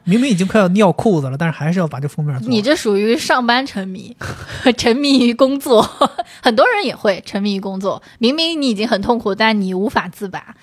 [0.06, 2.50] 明明已经快要尿裤子了，但是还是要把这封面做。
[2.50, 4.16] 你这属于上班沉迷，
[4.78, 5.82] 沉迷于工作，
[6.44, 8.02] 很多人也会沉迷于工作。
[8.20, 10.56] 明明你已经很痛苦，但你无法自拔。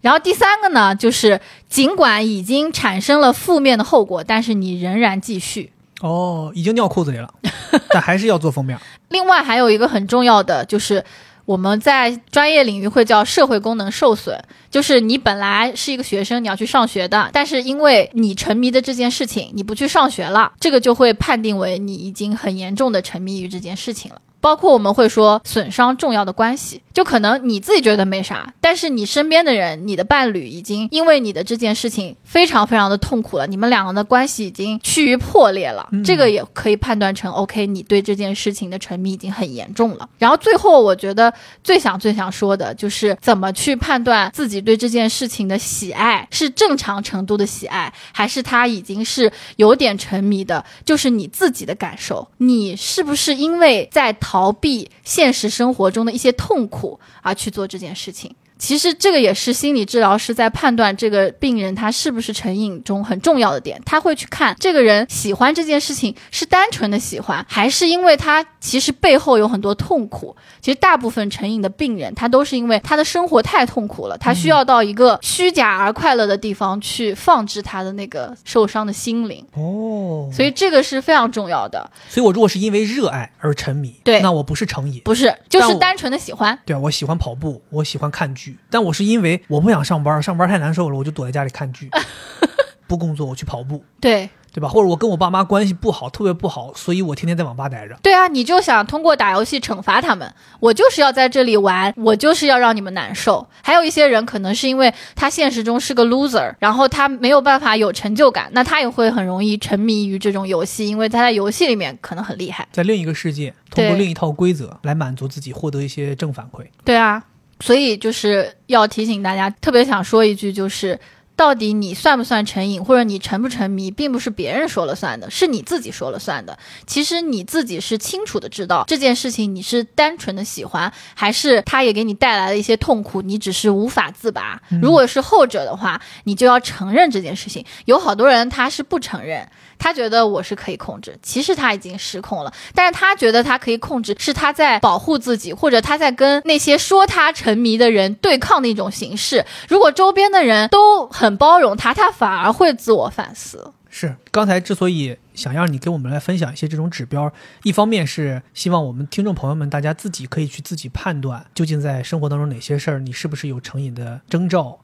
[0.00, 5.72] 然后第三个呢，就是尽管已经产生了负面的后果，但是你仍然继续。
[6.00, 7.32] 哦，已经尿裤子里了，
[7.90, 8.78] 但还是要做封面。
[9.08, 11.04] 另外还有一个很重要的就是。
[11.46, 14.38] 我们在专业领域会叫社会功能受损，
[14.70, 24.20] 就是你本来是一个学生，你要去上学的，但是因为你沉迷的这件事情，你不去上学了，这个就会判定为你已经很严重的沉迷于这件事情了。
[24.40, 40.08] 包括我们会说损伤重要的关系，就可能你自己觉得没啥，但是你身边的人，你的伴侣已经因为你的这件事情非常非常的痛苦了，你们两个的关系已经趋于破裂了，这个也可以判断成 OK，你对这件事情的沉迷已经很严重了。
[40.18, 41.32] 然后最后，我觉得
[41.62, 56.89] 最想最想说的就是怎么去判断自己对这件事情的喜爱是正常程度的喜爱，还是他已经是有点沉迷的，就是你自己的感受，你是不是因为在逃避现实生活中的一些痛苦
[57.22, 58.34] 而去做这件事情。
[58.60, 70.36] 其实这个也是心理治疗师在判断这个病人他是不是成瘾中很重要的点，他会去看这个人喜欢这件事情是单纯的喜欢，还是因为他其实背后有很多痛苦。
[70.60, 79.42] 其实大部分成瘾的病人，他都是因为他的生活太痛苦了，他需要到一个虚假而快乐的地方去放置他的那个受伤的心灵。
[79.54, 85.00] 哦，所以这个是非常重要的，所以我如果是因为热爱而沉迷，对那我不是成瘾。
[85.02, 86.58] 不是就是单纯的喜欢。
[86.66, 91.90] 对啊，我喜欢跑步，我喜欢看剧，但我是因为我不想上班，上班太难受了，我就躲在家里看剧，
[92.86, 94.68] 不工作我去跑步，对对吧？
[94.68, 97.96] 或者我跟我爸妈关系不好，特别不好，所以我天天在网吧待着。
[98.02, 103.46] 对啊，你就想通过打游戏惩罚他们，我就是要在这里玩，我就是要让你们难受。
[103.62, 112.66] 还有一些人可能是因为他现实中是个 loser，然后他没有办法有成就感，那他也会很容易沉迷于这种游戏，因为他在游戏里面可能很厉害。
[112.72, 116.64] 在另一个世界，通过对另一套规则来满足自己，获得一些正反馈。
[116.84, 117.22] 对啊，
[117.60, 120.98] 所以就是要提醒大家，特别想说一句，就是
[121.36, 126.58] 到底你算不算成瘾，或者你沉不沉迷，并不是别人说了算的，是你自己说了算的。
[126.86, 134.60] 其实你自己是清楚的知道这件事情，你是单纯的喜欢，还是它也给你带来了一些痛苦，你只是无法自拔。
[134.82, 137.64] 如果是后者的话，你就要承认这件事情。
[137.86, 139.48] 有好多人他是不承认。
[139.80, 142.52] 他觉得我是可以控制，其实他已经失控了。
[142.74, 149.44] 但是他觉得他可以控制，是他在保护自己，或者他在跟那些说他沉迷的人对抗的一种形式。
[149.68, 153.72] 如果周边的人都很包容他，他反而会自我反思。
[153.88, 157.32] 是刚才之所以想让你给我们来分享一些这种指标，
[157.64, 164.78] 一方面是希望我们听众朋友们大家自己可以去自己判断，究竟在生活当中哪些事儿你是不是有成瘾的征兆。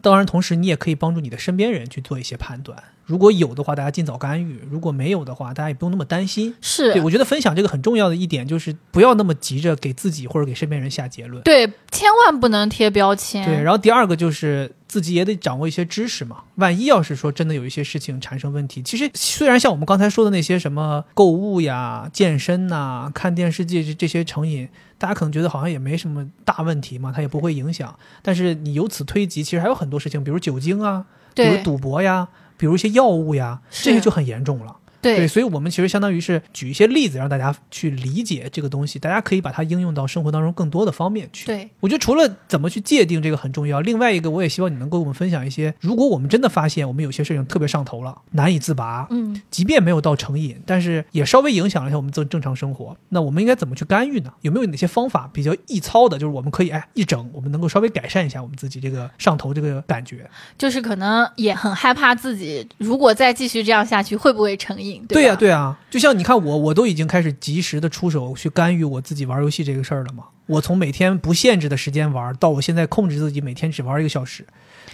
[0.00, 2.82] 当然，同时你也可以帮助你的身边人去做一些判断。
[3.12, 6.54] 如果有的话，大家尽早干预；如果没有的话，大家也不用那么担心。
[6.62, 11.42] 是对，我觉得分享这个很重要的一点就是不要那么急着给自己或者给身边人下结论。
[11.42, 13.44] 对，千万不能贴标签。
[13.44, 16.38] 对，然后第二个就是自己也得掌握一些知识嘛。
[16.54, 27.94] 万一要是说真的有一些事情产生问题，其实虽然像我们刚才说的那些什么购物呀、健身呐、看电视剧这这些成瘾，大家可能觉得好像也没什么大问题嘛，它也不会影响。
[28.22, 31.04] 但是你由此推及，其实还有很多事情，比如酒精啊，
[31.34, 32.28] 比如赌博呀，
[32.62, 34.76] 比如一些药物呀，这些就很严重了。
[35.02, 41.46] 对所以我们其实相当于是举一些例子，让大家去理解这个东西，大家可以把它应用到生活当中更多的方面去。
[41.46, 54.32] 对我觉得除了怎么去界定这个很重要，另外一个我也希望你能够跟我们分享一些，如果我们真的发现我们有些事情特别上头了，难以自拔，嗯，即便没有到成瘾，但是也稍微影响了一下我们正正常生活，那我们应该怎么去干预呢？
[54.42, 60.28] 有没有哪些方法比较易操的，就是我们可以哎一整，我们能够稍微改善一下我们自己这个上头这个感觉？
[60.56, 64.91] 就是可能也很害怕自己，如果再继续这样下去，会不会成瘾？
[65.08, 70.24] 对呀、吧对呀、就像你看我，我都已经开始及时的出手去干预我自己玩游戏这个事儿了嘛。
[70.46, 74.44] 我从每天不限制的时间玩，到我现在控制自己每天只玩一个小时。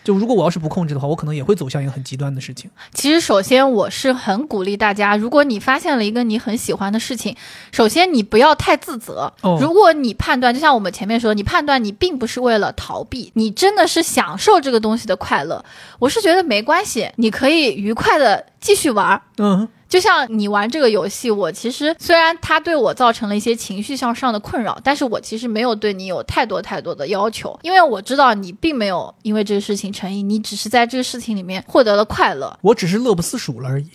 [0.05, 2.71] 就如果我要是不控制的话，我可能也会走向一个很极端的事情。
[2.93, 7.35] 其实，首先我是很鼓励大家，如果你发现了一个你很喜欢的事情，
[7.73, 9.33] 首先你不要太自责。
[9.43, 15.65] 哦如果你判断，就像我们前面说，你判断你并不是为了逃避，你真的是享受这个东西的快乐，
[15.99, 19.21] 我是觉得没关系，你可以愉快的继续玩。
[19.39, 32.59] 嗯，就像你玩这个游戏，我其实虽然它对我造成了一些情绪向上的困扰，但是我其实没有对你有太多太多的要求，因为我知道你并没有因为这个事情成瘾，你只是在这个事情里面获得了快乐。
[32.61, 33.89] 我只是乐不思蜀了而已。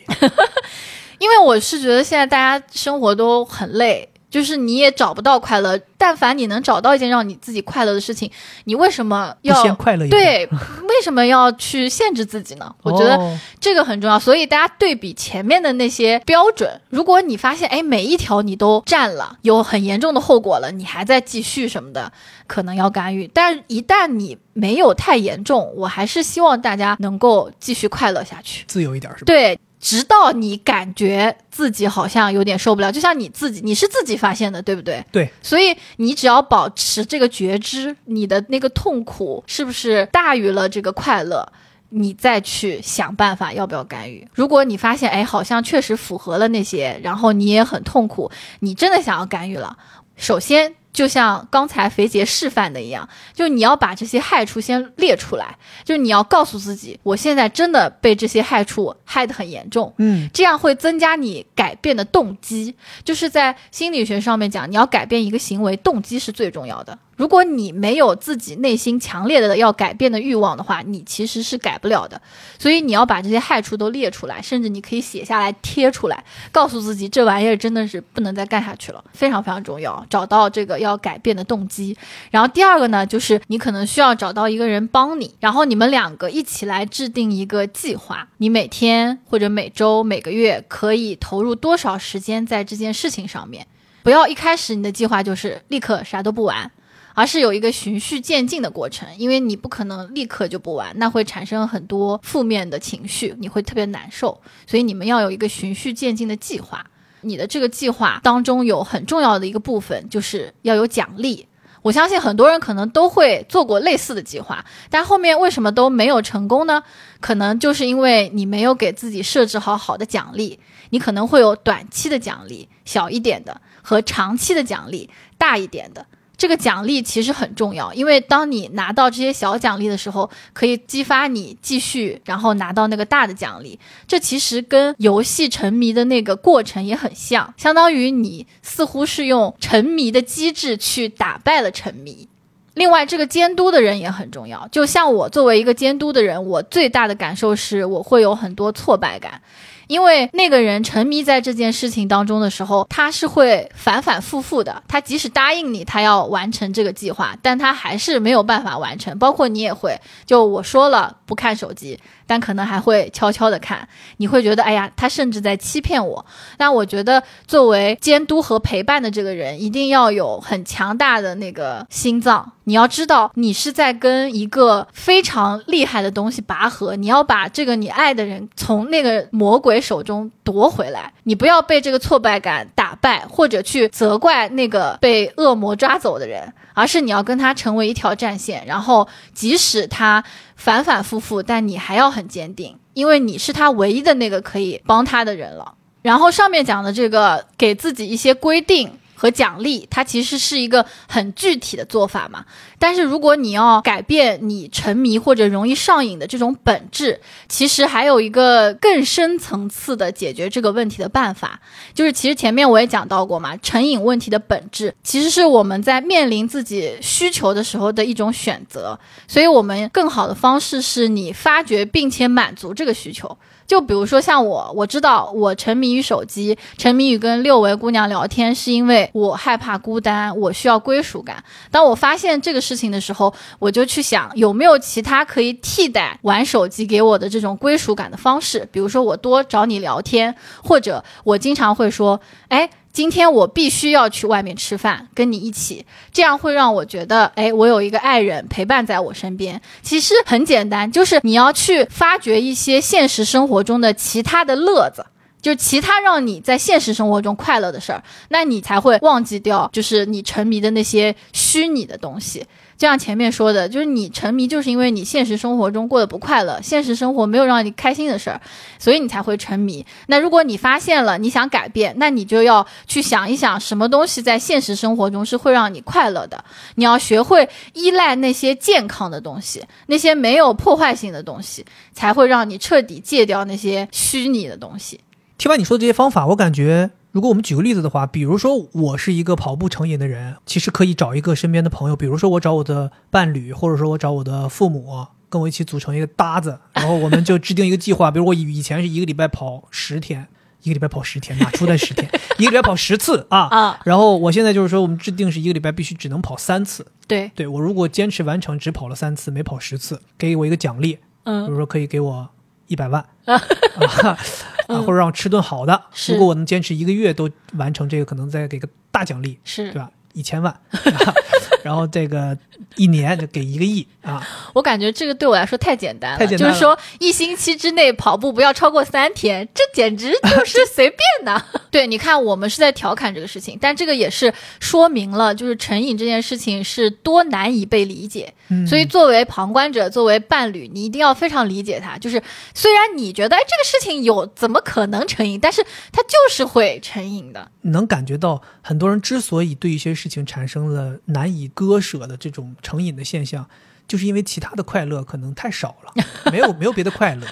[1.20, 5.80] 因为我是觉得现在大家生活都很累，就是你也找不到快乐。
[5.96, 8.30] 但凡你能找到一件让你自己快乐的事情，
[8.66, 10.46] 你为什么要先快乐一对？
[10.48, 12.76] 为什么要去限制自己呢？
[12.82, 14.20] 我觉得哦这个很重要。
[14.20, 22.12] 所以大家对比前面的那些标准，如果你发现哎每一条你都占了，有很严重的后果了，你还在继续什么的，
[22.48, 23.26] 可能要干预。
[23.34, 28.66] 但一旦你没有太严重，我还是希望大家能够继续快乐下去。
[28.68, 29.26] 自由一点是吧？
[29.28, 35.04] 对，直到你感觉自己好像有点受不了，就像你自己，你是自己发现的，对不对？
[35.12, 41.46] 对，所以你只要保持这个觉知，你的那个痛苦是不是大于了这个快乐？
[41.90, 44.26] 你再去想办法要不要干预。
[44.34, 48.32] 如果你发现，哎，好像确实符合了那些，然后你也很痛苦，
[48.62, 49.78] 你真的想要干预了，
[50.16, 50.76] 首先。
[50.94, 62.76] 就像刚才肥姐示范的一样，就你要把这些害处先列出来，就你要告诉自己，我现在真的被这些害处害得很严重，嗯，这样会增加你改变的动机。
[63.04, 66.98] 就是在心理学上面讲，你要改变一个行为，动机是最重要的。
[67.24, 72.22] 如果你没有自己内心强烈的要改变的欲望的话，你其实是改不了的。
[72.60, 76.22] 所以你要把这些害处都列出来，甚至你可以写下来贴出来，
[76.52, 80.06] 告诉自己这玩意儿真的是不能再干下去了，非常非常重要。
[80.10, 81.98] 找到这个要改变的动机。
[82.30, 88.28] 然后第二个呢，就是你可能需要找到一个人帮你，然后你们两个一起来制定一个计划。
[88.40, 93.66] 你每天或者每周、每个月可以投入多少时间在这件事情上面？
[94.04, 96.70] 不要一开始你的计划就是立刻啥都不玩。
[97.14, 104.42] 而是有一个循序渐进的过程，因为你不可能立刻就不玩，那会产生很多负面的情绪，你会特别难受。
[104.66, 106.86] 所以你们要有一个循序渐进的计划。
[107.22, 111.48] 你的这个计划当中有很重要的一个部分，就是要有奖励。
[111.82, 116.84] 我相信很多人可能都会做过类似的计划，但后面为什么都没有成功呢？
[117.20, 120.60] 可能就是因为你没有给自己设置好好的奖励。
[120.90, 126.06] 你可能会有短期的奖励，小一点的，和长期的奖励，大一点的。
[126.36, 133.80] 这个奖励其实很重要，因为当你拿到这些小奖励的时候，可以激发你继续，然后拿到那个大的奖励。
[134.08, 142.28] 这其实跟游戏沉迷的那个过程也很像，相当于你似乎是用沉迷的机制去打败了沉迷。
[142.74, 144.68] 另外，这个监督的人也很重要。
[144.70, 149.40] 就像我作为一个监督的人，我最大的感受是我会有很多挫败感。
[149.88, 154.84] 因为那个人沉迷在这件事情当中的时候，他是会反反复复的。
[154.88, 159.18] 他即使答应你，他要完成这个计划，但他还是没有办法完成。
[159.20, 162.00] 包括你也会，就我说了不看手机。
[162.34, 166.26] 但可能还会悄悄的看，你会觉得，哎呀，他甚至在欺骗我。
[166.58, 172.54] 但我觉得，作为监督和陪伴的这个人，一定要有很强大的那个心脏。
[172.64, 181.14] 你要知道，你是在跟一个非常厉害的东西拔河，你要把这个你爱的人从那个魔鬼手中夺回来。
[181.26, 186.52] 你不要被这个挫败感打败，或者去责怪那个被恶魔抓走的人。
[186.74, 190.24] 而是你要跟他成为一条战线，然后即使他
[190.56, 195.76] 反反复复，但你还要很坚定，因为你是他唯一的那个可以帮他的人了。
[196.02, 199.00] 然后上面讲的这个，给自己一些规定。
[199.24, 202.44] 和奖励，它其实是一个很具体的做法嘛。
[202.78, 211.58] 但是如果你要改变你沉迷或者容易上瘾的这种本质，其实还有一个更深层次的解决这个问题的办法，
[211.94, 219.00] 就是其实前面我也讲到过嘛，成瘾问题的本质其实是我们在面临自己需求的时候的一种选择。
[219.26, 223.38] 所以，我们更好的方式是你发掘并且满足这个需求。
[223.74, 231.44] 就比如说像我，我知道我沉迷于手机，沉迷于跟六维姑娘聊天，是因为我害怕孤单，我需要归属感。
[231.72, 238.70] 当我发现这个事情的时候，我就去想有没有其他可以替代玩手机给我的这种归属感的方式。
[238.72, 242.70] 比如说我多找你聊天，或者我经常会说，哎。
[242.94, 249.60] 今天我必须要去外面吃饭，跟你一起，这样会让我觉得，哎，我有一个爱人陪伴在我身边。
[249.82, 255.04] 其实很简单，就是你要去发掘一些现实生活中的其他的乐子，
[255.42, 262.46] 就其他让你在现实生活中快乐的事儿，那你才会忘记掉，就是你沉迷的那些虚拟的东西。
[262.78, 268.42] 就像前面说的，就是你沉迷，就是因为你现实生活中过得不快乐，现实生活没有让你开心的事儿，
[268.80, 269.86] 所以你才会沉迷。
[270.08, 276.44] 那如果你发现了，你想改变，那你就要去想一想，什么东西在现实生活中是会让你快乐的。
[276.76, 285.00] 你要学会依赖那些健康的东西，那些没有破坏性的东西，才会让你彻底戒掉那些虚拟的东西。
[285.38, 286.92] 听完你说的这些方法，我感觉。
[287.14, 298.10] 如果我们举个例子的话，比如说我是一个跑步成瘾的人，其实可以找一个身边的朋友，比如说我找我的伴侣，或者说我找我的父母，跟我一起组成一个搭子，然后我们就制定一个计划。
[298.10, 300.28] 比如我以以前是一个礼拜跑十天，
[300.64, 302.10] 一个礼拜跑十天，哪出的十天？
[302.40, 303.80] 一个礼拜跑十次啊啊！
[303.86, 306.84] 然后我现在就是说，我们制定是一个礼拜必须只能跑三次。
[307.08, 312.28] 对，对我如果坚持完成，只跑了三次，没跑十次，给我一个奖励，嗯，比如说可以给我
[312.66, 313.06] 一百万。
[313.26, 313.40] 啊，
[314.68, 315.84] 或者让我吃顿好的。
[316.08, 319.90] 如果我能坚持一个月都完成这个，可能再给个大奖励，是对吧？
[320.14, 320.60] 一千万。
[321.66, 322.38] 然后这个
[322.76, 324.22] 一年就给一个亿啊！
[324.54, 326.54] 我感觉这个对我来说太简单了，太简单了。
[326.54, 331.42] 就是说一星期之内跑步不要超过三天，这简直就是随便的。
[331.72, 338.34] 对，你看我们是在调侃这个事情，但这个也是说明了，就是成瘾这件事情是多难以被理解。
[338.68, 341.98] 所以作为旁观者，作为伴侣，你一定要非常理解他。
[341.98, 342.22] 就是
[342.54, 347.50] 虽然你觉得哎这个事情有怎么可能成瘾，但是他就是会成瘾的。
[347.62, 351.50] 能感觉到很多人之所以对一些事情产生了难以。
[351.54, 353.48] 割舍的这种成瘾的现象，
[353.88, 355.94] 就是因为其他的快乐可能太少了，
[356.32, 357.28] 没有没有别的快乐，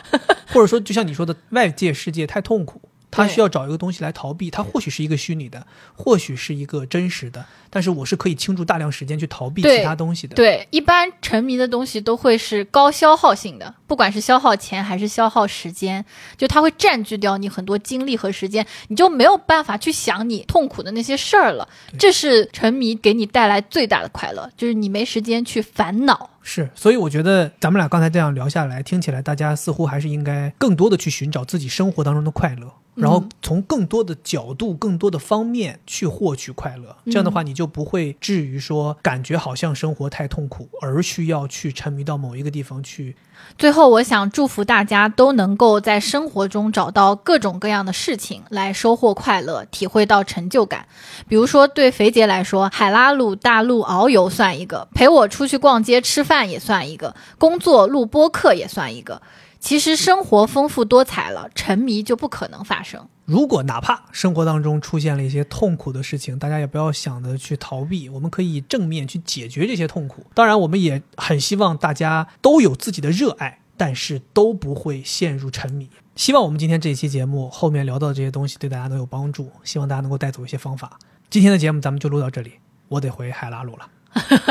[0.47, 2.81] 或者说就像你说的，外界世界太痛苦，
[3.11, 10.35] 他需要找一个东西来逃避，它或许是一个虚拟的，或许是一个真实的，但是我是可以倾注大量时间去逃避其他东西的。
[10.35, 16.03] 对，一般沉迷的东西都会是高消耗性的，不管是消耗钱还是消耗时间，
[16.37, 21.67] 就它会占据掉你很多精力和时间，你就没有办法去想你痛苦的那些事儿了。
[21.99, 26.29] 这是沉迷给你带来最大的快乐，就是你没时间去烦恼。
[26.43, 36.95] 是，所以我觉得咱们俩刚才这样聊下来，听起来大家似乎还是应该更多的去寻找自己生活当中的快乐，然后从更多的角度、更多的方面去获取快乐。
[37.05, 43.15] 这样的话，你就不会至于说感觉好像生活太痛苦，而需要去沉迷到某一个地方去。
[43.57, 50.85] 最后，我想祝福大家都能够在生活中找到各种各样的事情来收获快乐，体会到成就感。
[51.27, 59.19] 比如说，对肥姐来说，海拉鲁大陆遨游算一个，陪我出去逛街吃饭也算一个，工作录播课也算一个。
[59.61, 63.07] 其实生活丰富多彩了，沉迷就不可能发生。
[63.25, 70.25] 如果哪怕生活当中出现了一些痛苦的事情，大家也不要想着去逃避，我们可以正面去解决这些痛苦。
[70.33, 75.89] 当然，我们也很希望大家都有自己的热爱，但是都不会陷入沉迷。
[76.15, 80.99] 希望我们今天这一期节目后面聊到的这些东西对大家能有帮助，希望大家能够带走一些方法。
[81.29, 82.53] 今天的节目咱们就录到这里，
[82.89, 83.87] 我得回海拉鲁了，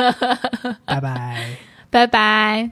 [0.87, 1.57] 拜拜。
[1.91, 2.71] 拜拜。